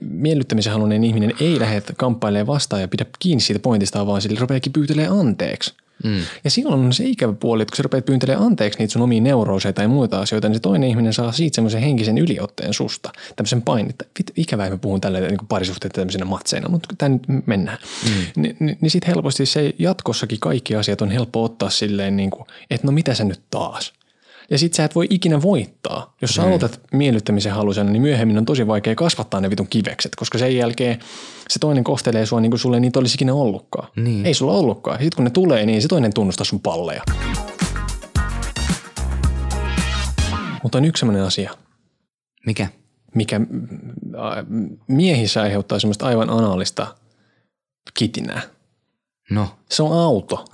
miellyttämisen 0.01 0.73
halunneen 0.73 1.03
ihminen 1.03 1.33
ei 1.39 1.59
lähde 1.59 1.81
kamppailemaan 1.97 2.47
vastaan 2.47 2.81
ja 2.81 2.87
pidä 2.87 3.05
kiinni 3.19 3.41
siitä 3.41 3.59
pointista, 3.59 4.07
vaan 4.07 4.21
sille 4.21 4.39
rupeakin 4.39 4.73
pyytelee 4.73 5.07
anteeksi. 5.07 5.73
Mm. 6.03 6.21
Ja 6.43 6.49
silloin 6.49 6.79
on 6.79 6.93
se 6.93 7.03
ikävä 7.03 7.33
puoli, 7.33 7.61
että 7.61 7.71
kun 7.71 7.77
sä 7.77 7.83
rupeat 7.83 8.05
pyyntelemään 8.05 8.45
anteeksi 8.45 8.79
niitä 8.79 8.91
sun 8.91 9.01
omia 9.01 9.21
neurooseja 9.21 9.73
tai 9.73 9.87
muita 9.87 10.19
asioita, 10.19 10.49
niin 10.49 10.55
se 10.55 10.59
toinen 10.59 10.89
ihminen 10.89 11.13
saa 11.13 11.31
siitä 11.31 11.55
semmoisen 11.55 11.81
henkisen 11.81 12.17
yliotteen 12.17 12.73
susta, 12.73 13.11
tämmöisen 13.35 13.61
painetta. 13.61 14.05
Vit, 14.19 14.31
ikävä, 14.35 14.65
että 14.65 14.75
mä 14.75 14.79
puhun 14.79 15.01
tällä 15.01 15.19
niin 15.19 15.37
parisuhteita 15.49 15.95
tämmöisenä 15.95 16.25
matseina, 16.25 16.69
mutta 16.69 16.95
tämä 16.97 17.09
nyt 17.09 17.47
mennään. 17.47 17.77
Mm. 18.05 18.41
Ni, 18.41 18.55
ni, 18.59 18.77
niin 18.81 18.91
sitten 18.91 19.13
helposti 19.13 19.45
se 19.45 19.73
jatkossakin 19.79 20.39
kaikki 20.39 20.75
asiat 20.75 21.01
on 21.01 21.11
helppo 21.11 21.43
ottaa 21.43 21.69
silleen, 21.69 22.17
niin 22.17 22.29
kuin, 22.29 22.45
että 22.69 22.87
no 22.87 22.91
mitä 22.91 23.13
sä 23.13 23.23
nyt 23.23 23.41
taas? 23.51 23.93
Ja 24.49 24.57
sit 24.57 24.73
sä 24.73 24.83
et 24.85 24.95
voi 24.95 25.07
ikinä 25.09 25.41
voittaa. 25.41 26.13
Jos 26.21 26.31
sä 26.31 26.43
aloitat 26.43 26.79
miellyttämisen 26.93 27.51
halusena, 27.51 27.91
niin 27.91 28.01
myöhemmin 28.01 28.37
on 28.37 28.45
tosi 28.45 28.67
vaikea 28.67 28.95
kasvattaa 28.95 29.41
ne 29.41 29.49
vitun 29.49 29.67
kivekset, 29.67 30.15
koska 30.15 30.37
sen 30.37 30.55
jälkeen 30.57 30.99
se 31.49 31.59
toinen 31.59 31.83
kohtelee 31.83 32.25
sua 32.25 32.39
niin 32.39 32.51
kuin 32.51 32.59
sulle 32.59 32.77
ei 32.77 32.81
niitä 32.81 32.99
olisi 32.99 33.15
ikinä 33.15 33.33
ollutkaan. 33.33 33.87
Niin. 33.95 34.25
Ei 34.25 34.33
sulla 34.33 34.53
ollutkaan. 34.53 34.99
Sitten 34.99 35.15
kun 35.15 35.23
ne 35.23 35.29
tulee, 35.29 35.65
niin 35.65 35.81
se 35.81 35.87
toinen 35.87 36.13
tunnustaa 36.13 36.45
sun 36.45 36.59
palleja. 36.59 37.03
Mutta 40.63 40.77
on 40.77 40.85
yksi 40.85 40.99
sellainen 40.99 41.23
asia, 41.23 41.51
Mikä? 42.45 42.67
mikä 43.15 43.39
mm, 43.39 44.77
miehissä 44.87 45.41
aiheuttaa 45.41 45.79
semmoista 45.79 46.05
aivan 46.07 46.29
anaalista 46.29 46.95
kitinää. 47.93 48.41
No, 49.31 49.47
Se 49.69 49.83
on 49.83 49.91
auto. 49.91 50.45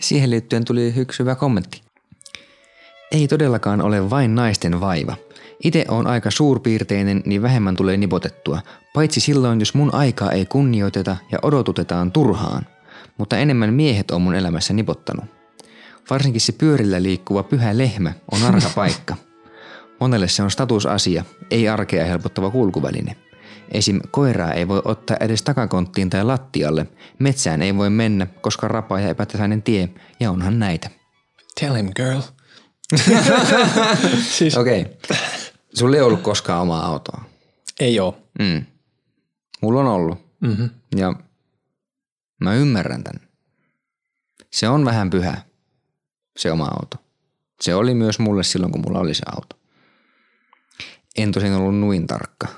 siihen 0.00 0.30
liittyen 0.30 0.64
tuli 0.64 0.94
yksi 0.96 1.18
hyvä 1.18 1.34
kommentti. 1.34 1.82
Ei 3.12 3.28
todellakaan 3.28 3.82
ole 3.82 4.10
vain 4.10 4.34
naisten 4.34 4.80
vaiva. 4.80 5.16
Itse 5.64 5.84
on 5.88 6.06
aika 6.06 6.30
suurpiirteinen, 6.30 7.22
niin 7.26 7.42
vähemmän 7.42 7.76
tulee 7.76 7.96
nipotettua, 7.96 8.60
paitsi 8.94 9.20
silloin, 9.20 9.58
jos 9.58 9.74
mun 9.74 9.94
aikaa 9.94 10.32
ei 10.32 10.46
kunnioiteta 10.46 11.16
ja 11.32 11.38
odotutetaan 11.42 12.12
turhaan. 12.12 12.66
Mutta 13.18 13.38
enemmän 13.38 13.74
miehet 13.74 14.10
on 14.10 14.22
mun 14.22 14.34
elämässä 14.34 14.72
nipottanut. 14.74 15.24
Varsinkin 16.10 16.40
se 16.40 16.52
pyörillä 16.52 17.02
liikkuva 17.02 17.42
pyhä 17.42 17.78
lehmä 17.78 18.12
on 18.32 18.42
arka 18.42 18.70
paikka. 18.74 19.16
Monelle 20.00 20.28
se 20.28 20.42
on 20.42 20.50
statusasia, 20.50 21.24
ei 21.50 21.68
arkea 21.68 22.04
helpottava 22.04 22.50
kulkuväline. 22.50 23.16
Esim. 23.70 24.00
koiraa 24.10 24.52
ei 24.52 24.68
voi 24.68 24.82
ottaa 24.84 25.16
edes 25.20 25.42
takakonttiin 25.42 26.10
tai 26.10 26.24
lattialle, 26.24 26.86
metsään 27.18 27.62
ei 27.62 27.76
voi 27.76 27.90
mennä, 27.90 28.26
koska 28.26 28.68
rapaa 28.68 29.00
ja 29.00 29.08
epätasainen 29.08 29.62
tie, 29.62 29.88
ja 30.20 30.30
onhan 30.30 30.58
näitä. 30.58 30.90
Tell 31.60 31.74
him, 31.74 31.90
girl. 31.96 32.20
siis 34.36 34.56
Okei. 34.56 34.80
Okay. 34.80 35.16
Sulla 35.74 35.96
ei 35.96 36.02
ollut 36.02 36.22
koskaan 36.22 36.62
omaa 36.62 36.86
autoa. 36.86 37.24
ei 37.80 38.00
oo. 38.00 38.18
Mm. 38.38 38.64
Mulla 39.60 39.80
on 39.80 39.86
ollut. 39.86 40.18
Mm-hmm. 40.40 40.70
Ja 40.96 41.14
mä 42.40 42.54
ymmärrän 42.54 43.04
tämän. 43.04 43.28
Se 44.50 44.68
on 44.68 44.84
vähän 44.84 45.10
pyhä, 45.10 45.42
se 46.36 46.52
oma 46.52 46.64
auto. 46.64 46.96
Se 47.60 47.74
oli 47.74 47.94
myös 47.94 48.18
mulle 48.18 48.44
silloin, 48.44 48.72
kun 48.72 48.80
mulla 48.80 48.98
oli 48.98 49.14
se 49.14 49.22
auto. 49.26 49.56
En 51.16 51.32
tosin 51.32 51.52
ollut 51.52 51.76
nuin 51.76 52.06
tarkka, 52.06 52.48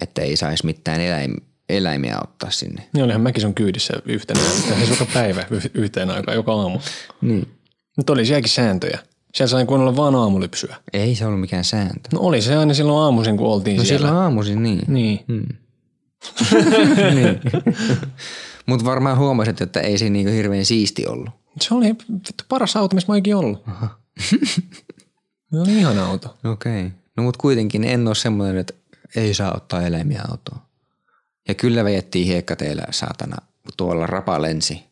että 0.00 0.22
ei 0.22 0.36
saisi 0.36 0.66
mitään 0.66 1.00
eläim, 1.00 1.34
eläimiä 1.68 2.18
ottaa 2.22 2.50
sinne. 2.50 2.88
Niin 2.92 3.04
olihan 3.04 3.20
mäkin 3.20 3.42
sun 3.42 3.54
kyydissä 3.54 3.94
yhtenä, 4.04 4.40
siis 4.40 4.90
joka 4.90 5.06
päivä 5.14 5.44
yh- 5.50 5.70
yhteen 5.74 6.10
aikaan, 6.10 6.36
joka 6.36 6.52
aamu. 6.52 6.78
Niin. 7.20 7.48
Mutta 7.96 8.12
oli 8.12 8.26
sielläkin 8.26 8.50
sääntöjä. 8.50 8.98
Siellä 9.34 9.50
sai 9.50 9.66
kuunnella 9.66 9.96
vaan 9.96 10.14
aamulypsyä. 10.14 10.76
Ei 10.92 11.14
se 11.14 11.26
ollut 11.26 11.40
mikään 11.40 11.64
sääntö. 11.64 12.08
No 12.12 12.20
oli 12.20 12.42
se 12.42 12.56
aina 12.56 12.74
silloin 12.74 13.02
aamuisin, 13.04 13.36
kun 13.36 13.46
oltiin 13.46 13.76
No 13.76 13.84
siellä. 13.84 14.06
silloin 14.06 14.22
aamuisin 14.22 14.62
niin. 14.62 14.82
Niin. 14.88 15.24
niin. 17.14 17.40
Mutta 18.66 18.84
varmaan 18.84 19.18
huomasit, 19.18 19.60
että 19.60 19.80
ei 19.80 19.98
se 19.98 20.10
niinku 20.10 20.32
hirveän 20.32 20.64
siisti 20.64 21.06
ollut. 21.06 21.30
Se 21.60 21.74
oli 21.74 21.86
vittu 21.86 22.44
paras 22.48 22.76
auto, 22.76 22.94
missä 22.94 23.06
mä 23.08 23.12
oon 23.12 23.18
ikinä 23.18 23.38
ollut. 23.38 23.64
Se 25.50 25.60
oli 25.60 25.78
ihana 25.78 26.06
auto. 26.06 26.36
Okei. 26.44 26.80
Okay. 26.86 26.90
No 27.16 27.22
mut 27.22 27.36
kuitenkin 27.36 27.84
en 27.84 28.06
ole 28.06 28.14
semmoinen, 28.14 28.56
että 28.58 28.74
ei 29.16 29.34
saa 29.34 29.52
ottaa 29.56 29.82
eläimiä 29.82 30.24
autoon. 30.30 30.60
Ja 31.48 31.54
kyllä 31.54 31.84
vejettiin 31.84 32.26
hiekkateillä 32.26 32.84
saatana, 32.90 33.36
tuolla 33.76 34.06
rapa 34.06 34.42
lensi. 34.42 34.84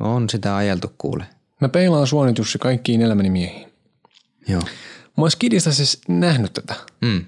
On 0.00 0.30
sitä 0.30 0.56
ajeltu 0.56 0.92
kuule. 0.98 1.24
Mä 1.60 1.68
peilaan 1.68 2.06
Jussi 2.38 2.58
kaikkiin 2.58 3.02
elämäni 3.02 3.30
miehiin. 3.30 3.72
Joo. 4.48 4.62
Mä 5.16 5.24
ois 5.24 5.36
kidistä 5.36 5.72
siis 5.72 6.00
nähnyt 6.08 6.52
tätä. 6.52 6.74
Mm. 7.00 7.24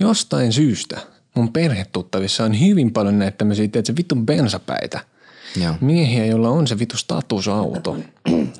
Jostain 0.00 0.52
syystä 0.52 1.00
mun 1.34 1.52
perhetuttavissa 1.52 2.44
on 2.44 2.60
hyvin 2.60 2.92
paljon 2.92 3.18
näitä 3.18 3.36
tämmöisiä, 3.36 3.64
että 3.64 3.82
se 3.84 3.96
vittu 3.96 4.16
bensapäitä. 4.16 5.00
Joo. 5.62 5.74
Miehiä, 5.80 6.26
joilla 6.26 6.48
on 6.48 6.66
se 6.66 6.78
vittu 6.78 6.96
statusauto. 6.96 7.96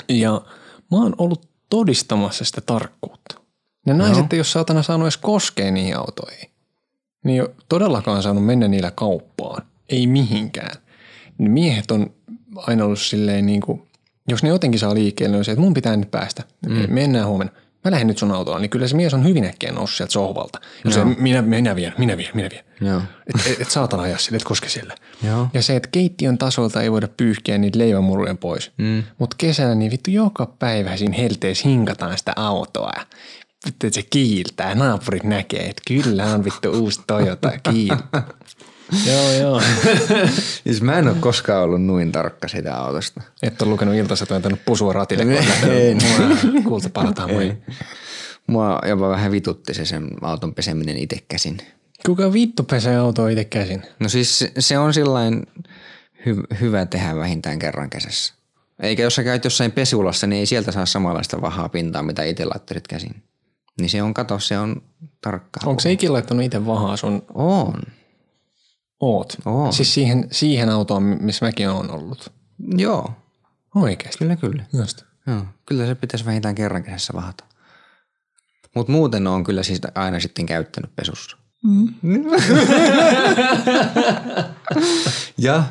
Ja 0.08 0.42
mä 0.90 0.96
oon 0.96 1.14
ollut 1.18 1.48
todistamassa 1.70 2.44
sitä 2.44 2.60
tarkkuutta. 2.60 3.40
Ne 3.86 3.94
naiset 3.94 4.32
ei 4.32 4.38
ole 4.38 4.44
saatana 4.44 4.82
saanut 4.82 5.04
edes 5.04 5.16
koskea 5.16 5.70
niihin 5.70 5.96
autoihin. 5.96 6.50
Ne 7.24 7.32
ei 7.32 7.40
ole 7.40 7.50
todellakaan 7.68 8.22
saanut 8.22 8.46
mennä 8.46 8.68
niillä 8.68 8.90
kauppaan. 8.90 9.62
Ei 9.88 10.06
mihinkään. 10.06 10.76
Ne 11.38 11.48
miehet 11.48 11.90
on 11.90 12.10
aina 12.56 12.84
ollut 12.84 13.00
silleen 13.00 13.46
niin 13.46 13.60
kuin, 13.60 13.82
jos 14.28 14.42
ne 14.42 14.48
jotenkin 14.48 14.80
saa 14.80 14.94
liikkeelle, 14.94 15.36
niin 15.36 15.44
se, 15.44 15.52
että 15.52 15.62
mun 15.62 15.74
pitää 15.74 15.96
nyt 15.96 16.10
päästä. 16.10 16.42
Mm. 16.66 16.94
Mennään 16.94 17.26
huomenna. 17.26 17.52
Mä 17.84 17.90
lähden 17.90 18.06
nyt 18.06 18.18
sun 18.18 18.32
autolla, 18.32 18.58
niin 18.58 18.70
kyllä 18.70 18.88
se 18.88 18.96
mies 18.96 19.14
on 19.14 19.24
hyvin 19.24 19.44
äkkiä 19.44 19.72
noussut 19.72 19.96
sieltä 19.96 20.12
sohvalta. 20.12 20.60
Jos 20.84 20.94
se, 20.94 21.04
minä, 21.04 21.42
minä 21.42 21.76
vien, 21.76 21.92
minä 21.98 22.16
vien, 22.16 22.30
minä 22.34 22.48
vien. 22.50 22.64
Joo. 22.80 23.02
Et, 23.26 23.46
et, 23.46 23.60
et 23.60 23.70
saatana 23.70 24.02
ajaa 24.02 24.18
sille, 24.18 24.36
et 24.36 24.44
koske 24.44 24.68
sille. 24.68 24.94
Joo. 25.22 25.48
Ja 25.54 25.62
se, 25.62 25.76
että 25.76 25.88
keittiön 25.92 26.38
tasolta 26.38 26.82
ei 26.82 26.92
voida 26.92 27.08
pyyhkiä 27.16 27.58
niitä 27.58 27.78
leivämuruja 27.78 28.34
pois. 28.34 28.72
Mm. 28.78 29.02
Mutta 29.18 29.36
kesällä 29.38 29.74
niin 29.74 29.90
vittu 29.90 30.10
joka 30.10 30.46
päivä 30.46 30.96
siinä 30.96 31.16
helteessä 31.16 31.68
hinkataan 31.68 32.18
sitä 32.18 32.32
autoa. 32.36 32.92
ja 32.96 33.06
Vittu, 33.66 33.86
että 33.86 33.94
se 33.94 34.06
kiiltää. 34.10 34.74
Naapurit 34.74 35.22
näkee, 35.24 35.66
että 35.68 35.82
kyllä 35.88 36.24
on 36.24 36.44
vittu 36.44 36.70
uusi 36.70 37.00
Toyota 37.06 37.52
kiil. 37.70 37.96
joo, 39.12 39.32
joo. 39.32 39.62
Siis 40.64 40.82
mä 40.82 40.98
en 40.98 41.08
ole 41.08 41.16
koskaan 41.20 41.62
ollut 41.62 41.82
noin 41.84 42.12
tarkka 42.12 42.48
sitä 42.48 42.74
autosta. 42.76 43.20
Et 43.42 43.62
ole 43.62 43.70
lukenut 43.70 43.94
iltaiset 43.94 44.30
vääntänyt 44.30 44.64
pusua 44.64 44.92
ratille, 44.92 45.24
kun 45.24 45.32
Ei. 45.70 45.96
on 46.20 46.30
lähtenyt 46.30 46.64
kuulta 46.64 46.88
parataan 46.90 47.32
moi. 47.32 47.56
Mua 48.46 48.78
jopa 48.88 49.08
vähän 49.08 49.32
vitutti 49.32 49.74
se 49.74 49.84
sen 49.84 50.08
auton 50.22 50.54
peseminen 50.54 50.96
itse 50.96 51.16
käsin. 51.28 51.56
Kuka 52.06 52.32
vittu 52.32 52.62
pesee 52.62 52.96
autoa 52.96 53.28
itse 53.28 53.44
käsin? 53.44 53.82
No 54.00 54.08
siis 54.08 54.38
se- 54.38 54.52
se 54.58 54.78
on 54.78 54.94
sillain 54.94 55.42
hy- 56.26 56.56
hyvä 56.60 56.86
tehdä 56.86 57.16
vähintään 57.16 57.58
kerran 57.58 57.90
kesässä. 57.90 58.34
Eikä 58.82 59.02
jos 59.02 59.14
sä 59.14 59.24
käyt 59.24 59.44
jossain 59.44 59.72
pesulassa, 59.72 60.26
niin 60.26 60.40
ei 60.40 60.46
sieltä 60.46 60.72
saa 60.72 60.86
samanlaista 60.86 61.40
vahaa 61.40 61.68
pintaa, 61.68 62.02
mitä 62.02 62.22
itse 62.24 62.44
laittelit 62.44 62.88
käsin. 62.88 63.22
Niin 63.80 63.90
se 63.90 64.02
on, 64.02 64.14
kato, 64.14 64.38
se 64.38 64.58
on 64.58 64.82
tarkka. 65.20 65.60
Onko 65.66 65.80
se 65.80 65.92
ikinä 65.92 66.12
laittanut 66.12 66.44
itse 66.44 66.66
vahaa 66.66 66.96
sun 66.96 67.22
On. 67.34 67.74
oot? 69.00 69.36
On. 69.44 69.72
Siis 69.72 69.94
siihen, 69.94 70.28
siihen 70.30 70.68
autoon, 70.70 71.02
missä 71.02 71.46
mäkin 71.46 71.70
olen 71.70 71.90
ollut. 71.90 72.32
Joo, 72.76 73.12
Oikeesti. 73.74 74.18
kyllä 74.18 74.36
kyllä. 74.36 74.64
Just. 74.72 75.02
Joo, 75.26 75.42
kyllä 75.66 75.86
se 75.86 75.94
pitäisi 75.94 76.24
vähintään 76.24 76.54
kerran 76.54 76.82
kesässä 76.82 77.12
vahata. 77.16 77.44
Mutta 78.74 78.92
muuten 78.92 79.26
on 79.26 79.44
kyllä 79.44 79.62
siis 79.62 79.80
aina 79.94 80.20
sitten 80.20 80.46
käyttänyt 80.46 80.96
pesussa. 80.96 81.36
Mm. 81.62 81.94
ja 85.38 85.64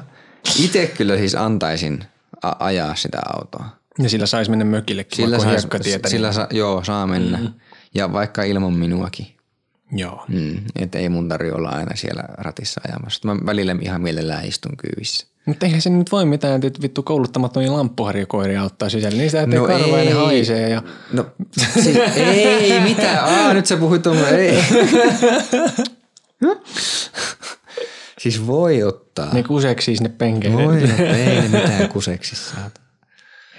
itse 0.60 0.88
kyllä 0.98 1.18
siis 1.18 1.36
antaisin 1.36 2.04
a- 2.44 2.56
ajaa 2.66 2.96
sitä 2.96 3.20
autoa. 3.36 3.66
Ja 4.00 4.10
sillä 4.10 4.26
saisi 4.26 4.50
mennä 4.52 4.66
mökillekin, 4.66 5.16
Sillä, 5.16 5.38
vaikka 5.38 5.52
sais, 5.52 5.64
hiekkatietä. 5.64 6.10
sillä 6.10 6.34
sa, 6.34 6.48
joo, 6.52 6.84
saa 6.84 7.08
mennä. 7.08 7.38
Mm. 7.38 7.54
Ja 7.96 8.14
vaikka 8.14 8.44
ilman 8.44 8.74
minuakin. 8.74 9.26
Niin, 9.26 10.00
joo. 10.00 10.26
Mm. 10.28 10.58
Että 10.76 11.00
ei 11.00 11.10
mun 11.10 11.30
tarvi 11.30 11.52
olla 11.52 11.70
aina 11.70 11.96
siellä 11.96 12.24
ratissa 12.38 12.82
ajamassa. 12.88 13.34
Mä 13.34 13.46
välillä 13.46 13.76
ihan 13.82 14.02
mielellään 14.02 14.46
istun 14.46 14.78
kyyvissä. 14.78 15.28
Mutta 15.46 15.66
eihän 15.66 15.82
se 15.82 15.90
nyt 15.90 16.12
voi 16.12 16.26
mitään, 16.26 16.64
että 16.64 16.82
vittu 16.82 17.04
kouluttamattomia 17.04 17.74
lamppuharjakoiria 17.74 18.64
ottaa 18.64 18.90
sisälle. 18.90 19.18
Niistä 19.18 19.42
ettei 19.42 19.60
No 19.60 19.66
karva 19.66 19.98
ja 19.98 20.06
ne 20.06 20.12
haisee. 20.12 20.70
Ja... 20.70 20.84
No 21.14 21.26
siis, 21.84 21.98
ei 22.38 22.80
mitään. 22.80 23.20
Aa, 23.20 23.54
nyt 23.54 23.66
sä 23.66 23.78
puhuit 23.78 24.02
tuommoinen. 24.02 24.40
Ei. 24.40 24.64
siis 28.20 28.48
voi 28.48 28.84
ottaa. 28.84 29.34
Ne 29.34 29.44
kuseksii 29.44 29.96
sinne 29.96 30.10
penkeille. 30.10 30.64
Voi 30.64 30.84
ottaa. 30.84 31.06
Ei 31.06 31.42
ne 31.42 31.48
mitään 31.48 31.90
kuseksissa 31.90 32.56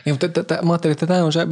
Ei, 0.06 0.12
mutta 0.12 0.28
t- 0.28 0.46
t- 0.46 0.62
mä 0.62 0.72
ajattelin, 0.72 0.92
että 0.92 1.06
tämä 1.06 1.24
on 1.24 1.32
se 1.32 1.46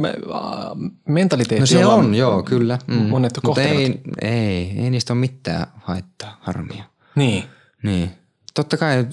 mentaliteetti, 1.07 1.59
No 1.59 1.65
se 1.65 1.79
jolla 1.79 1.93
on, 1.93 2.15
joo, 2.15 2.43
kyllä. 2.43 2.79
Mm. 2.87 2.95
monet 2.95 3.33
kohtelevat. 3.43 3.77
ei, 3.79 4.01
ei, 4.21 4.73
ei 4.77 4.89
niistä 4.89 5.13
ole 5.13 5.19
mitään 5.19 5.67
haittaa, 5.75 6.37
harmia. 6.41 6.83
Niin. 7.15 7.43
Niin. 7.83 8.11
Totta 8.53 8.77
kai 8.77 9.05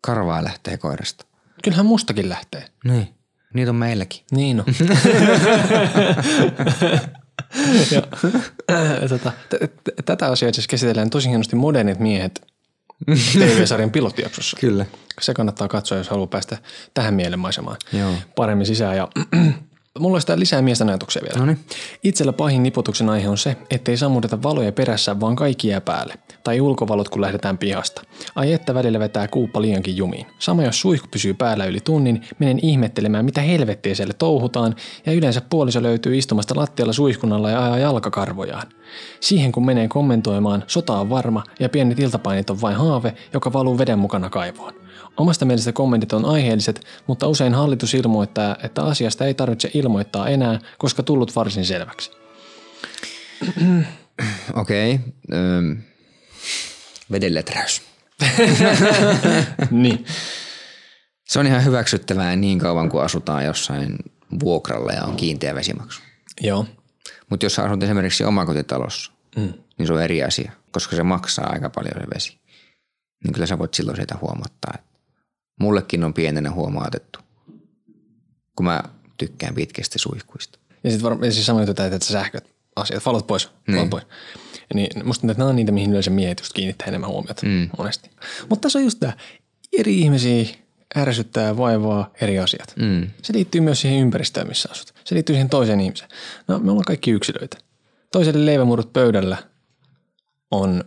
karvaa 0.00 0.44
lähtee 0.44 0.76
koirasta. 0.76 1.24
Kyllähän 1.64 1.86
mustakin 1.86 2.28
lähtee. 2.28 2.64
Niin. 2.84 3.08
Niitä 3.54 3.70
on 3.70 3.76
meilläkin. 3.76 4.20
Niin 4.30 4.60
on. 4.60 4.66
tätä 10.04 10.26
asiaa 10.26 10.48
itse 10.48 10.60
asiassa 10.60 10.70
käsitellään 10.70 11.10
tosi 11.10 11.28
hienosti 11.28 11.56
modernit 11.56 11.98
miehet 11.98 12.46
TV-sarjan 13.38 13.90
pilottijaksossa. 13.90 14.56
Kyllä. 14.60 14.86
Se 15.20 15.34
kannattaa 15.34 15.68
katsoa, 15.68 15.98
jos 15.98 16.08
haluaa 16.08 16.26
päästä 16.26 16.58
tähän 16.94 17.14
mielenmaisemaan 17.14 17.76
Joo. 17.92 18.14
paremmin 18.36 18.66
sisään. 18.66 18.96
Ja 18.96 19.08
mulla 19.98 20.14
olisi 20.14 20.32
lisää 20.36 20.62
miesten 20.62 20.88
ajatuksia 20.88 21.22
vielä. 21.22 21.38
Noniin. 21.38 21.58
Itsellä 22.04 22.32
pahin 22.32 22.62
nipotuksen 22.62 23.08
aihe 23.08 23.28
on 23.28 23.38
se, 23.38 23.56
ettei 23.70 23.96
sammuteta 23.96 24.42
valoja 24.42 24.72
perässä, 24.72 25.20
vaan 25.20 25.36
kaikki 25.36 25.68
jää 25.68 25.80
päälle. 25.80 26.14
Tai 26.44 26.60
ulkovalot, 26.60 27.08
kun 27.08 27.20
lähdetään 27.20 27.58
pihasta. 27.58 28.02
Ai 28.34 28.52
että 28.52 28.74
välillä 28.74 28.98
vetää 28.98 29.28
kuuppa 29.28 29.62
liiankin 29.62 29.96
jumiin. 29.96 30.26
Sama 30.38 30.62
jos 30.62 30.80
suihku 30.80 31.08
pysyy 31.10 31.34
päällä 31.34 31.64
yli 31.64 31.80
tunnin, 31.80 32.26
menen 32.38 32.58
ihmettelemään, 32.62 33.24
mitä 33.24 33.40
helvettiä 33.40 33.94
siellä 33.94 34.14
touhutaan, 34.14 34.74
ja 35.06 35.12
yleensä 35.12 35.40
puoliso 35.50 35.82
löytyy 35.82 36.18
istumasta 36.18 36.56
lattialla 36.56 36.92
suihkunnalla 36.92 37.50
ja 37.50 37.64
ajaa 37.64 37.78
jalkakarvojaan. 37.78 38.66
Siihen 39.20 39.52
kun 39.52 39.66
menee 39.66 39.88
kommentoimaan, 39.88 40.64
sota 40.66 40.98
on 40.98 41.10
varma 41.10 41.42
ja 41.60 41.68
pienet 41.68 41.98
iltapainit 41.98 42.50
on 42.50 42.60
vain 42.60 42.76
haave, 42.76 43.14
joka 43.32 43.52
valuu 43.52 43.78
veden 43.78 43.98
mukana 43.98 44.30
kaivoon. 44.30 44.83
Omasta 45.16 45.44
mielestä 45.44 45.72
kommentit 45.72 46.12
on 46.12 46.24
aiheelliset, 46.24 46.86
mutta 47.06 47.28
usein 47.28 47.54
hallitus 47.54 47.94
ilmoittaa, 47.94 48.56
että 48.62 48.82
asiasta 48.82 49.24
ei 49.24 49.34
tarvitse 49.34 49.70
ilmoittaa 49.74 50.28
enää, 50.28 50.60
koska 50.78 51.02
tullut 51.02 51.36
varsin 51.36 51.66
selväksi. 51.66 52.10
Okei. 54.54 54.94
Okay. 54.94 55.76
Vedenleträys. 57.10 57.82
niin. 59.70 60.06
Se 61.24 61.38
on 61.38 61.46
ihan 61.46 61.64
hyväksyttävää 61.64 62.36
niin 62.36 62.58
kauan, 62.58 62.88
kun 62.88 63.02
asutaan 63.02 63.44
jossain 63.44 63.96
vuokralla 64.40 64.92
ja 64.92 65.04
on 65.04 65.16
kiinteä 65.16 65.54
vesimaksu. 65.54 66.02
Joo. 66.40 66.66
Mutta 67.30 67.46
jos 67.46 67.58
asut 67.58 67.82
esimerkiksi 67.82 68.24
omakotitalossa, 68.24 69.12
mm. 69.36 69.52
niin 69.78 69.86
se 69.86 69.92
on 69.92 70.02
eri 70.02 70.22
asia, 70.22 70.52
koska 70.72 70.96
se 70.96 71.02
maksaa 71.02 71.50
aika 71.52 71.70
paljon 71.70 71.94
se 72.00 72.06
vesi. 72.14 72.38
Niin 73.24 73.32
kyllä 73.32 73.46
sä 73.46 73.58
voit 73.58 73.74
silloin 73.74 73.96
sitä 73.96 74.18
huomattaa. 74.20 74.72
että 74.74 74.93
Mullekin 75.60 76.04
on 76.04 76.14
pienenä 76.14 76.50
huomautettu, 76.50 77.18
kun 78.56 78.66
mä 78.66 78.82
tykkään 79.18 79.54
pitkistä 79.54 79.98
suihkuista. 79.98 80.58
Ja 80.84 80.90
sitten 80.90 81.10
varmaan 81.10 81.32
siis 81.32 81.48
juttu, 81.48 81.82
että 81.82 81.98
sähköt 82.06 82.54
asiat, 82.76 83.06
valot 83.06 83.26
pois, 83.26 83.46
valot 83.46 83.80
Niin. 83.80 83.90
pois. 83.90 84.04
Niin 84.74 85.06
musta 85.06 85.20
tuntuu, 85.20 85.32
että 85.32 85.40
nämä 85.40 85.50
on 85.50 85.56
niitä, 85.56 85.72
mihin 85.72 85.90
yleensä 85.90 86.10
miehet 86.10 86.40
just 86.40 86.52
kiinnittää 86.52 86.88
enemmän 86.88 87.10
huomiota 87.10 87.46
mm. 87.46 87.68
monesti. 87.78 88.10
Mutta 88.48 88.62
tässä 88.62 88.78
on 88.78 88.84
just 88.84 89.00
tämä, 89.00 89.12
eri 89.78 90.00
ihmisiä 90.00 90.44
ärsyttää 90.96 91.56
vaivaa 91.56 92.10
eri 92.20 92.38
asiat. 92.38 92.74
Mm. 92.76 93.10
Se 93.22 93.32
liittyy 93.32 93.60
myös 93.60 93.80
siihen 93.80 93.98
ympäristöön, 93.98 94.48
missä 94.48 94.68
asut. 94.72 94.94
Se 95.04 95.14
liittyy 95.14 95.34
siihen 95.34 95.48
toiseen 95.48 95.80
ihmiseen. 95.80 96.10
No, 96.48 96.58
me 96.58 96.70
ollaan 96.70 96.84
kaikki 96.84 97.10
yksilöitä. 97.10 97.56
Toiselle 98.12 98.46
leivämurut 98.46 98.92
pöydällä 98.92 99.36
on 100.50 100.84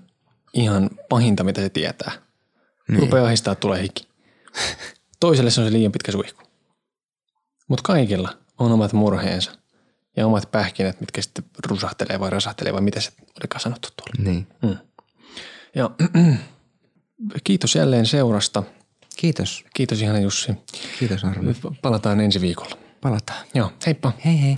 ihan 0.54 0.90
pahinta, 1.10 1.44
mitä 1.44 1.62
se 1.62 1.70
tietää. 1.70 2.12
Niin. 2.88 3.00
Rupeaa 3.00 3.26
ahistaa, 3.26 3.56
tulee 3.56 3.82
hiki. 3.82 4.07
Toiselle 5.20 5.52
se 5.52 5.62
on 5.62 5.68
se 5.68 5.74
liian 5.74 5.92
pitkä 5.92 6.12
suihku. 6.12 6.44
Mutta 7.68 7.84
kaikilla 7.84 8.38
on 8.58 8.72
omat 8.72 8.94
murheensa 8.94 9.52
ja 10.18 10.28
omat 10.28 10.52
pähkinät, 10.52 11.02
mitkä 11.02 11.22
sitten 11.22 11.46
rusahtelee 11.66 12.20
vai 12.20 12.30
rasahtelee 12.30 12.74
vai 12.74 12.82
mitä 12.82 13.02
se 13.02 13.12
olikaan 13.40 13.62
sanottu 13.62 13.90
tuolla. 13.96 14.32
Niin. 14.32 14.48
Ja 15.76 15.90
kiitos 17.44 17.76
jälleen 17.76 18.06
seurasta. 18.06 18.64
Kiitos. 19.18 19.66
Kiitos 19.76 20.02
ihana 20.02 20.20
Jussi. 20.20 20.52
Kiitos 21.00 21.24
Arno. 21.24 21.54
Palataan 21.82 22.20
ensi 22.20 22.42
viikolla. 22.42 22.78
Palataan. 23.02 23.46
Joo, 23.54 23.72
heippa. 23.86 24.12
Hei 24.26 24.42
hei. 24.42 24.56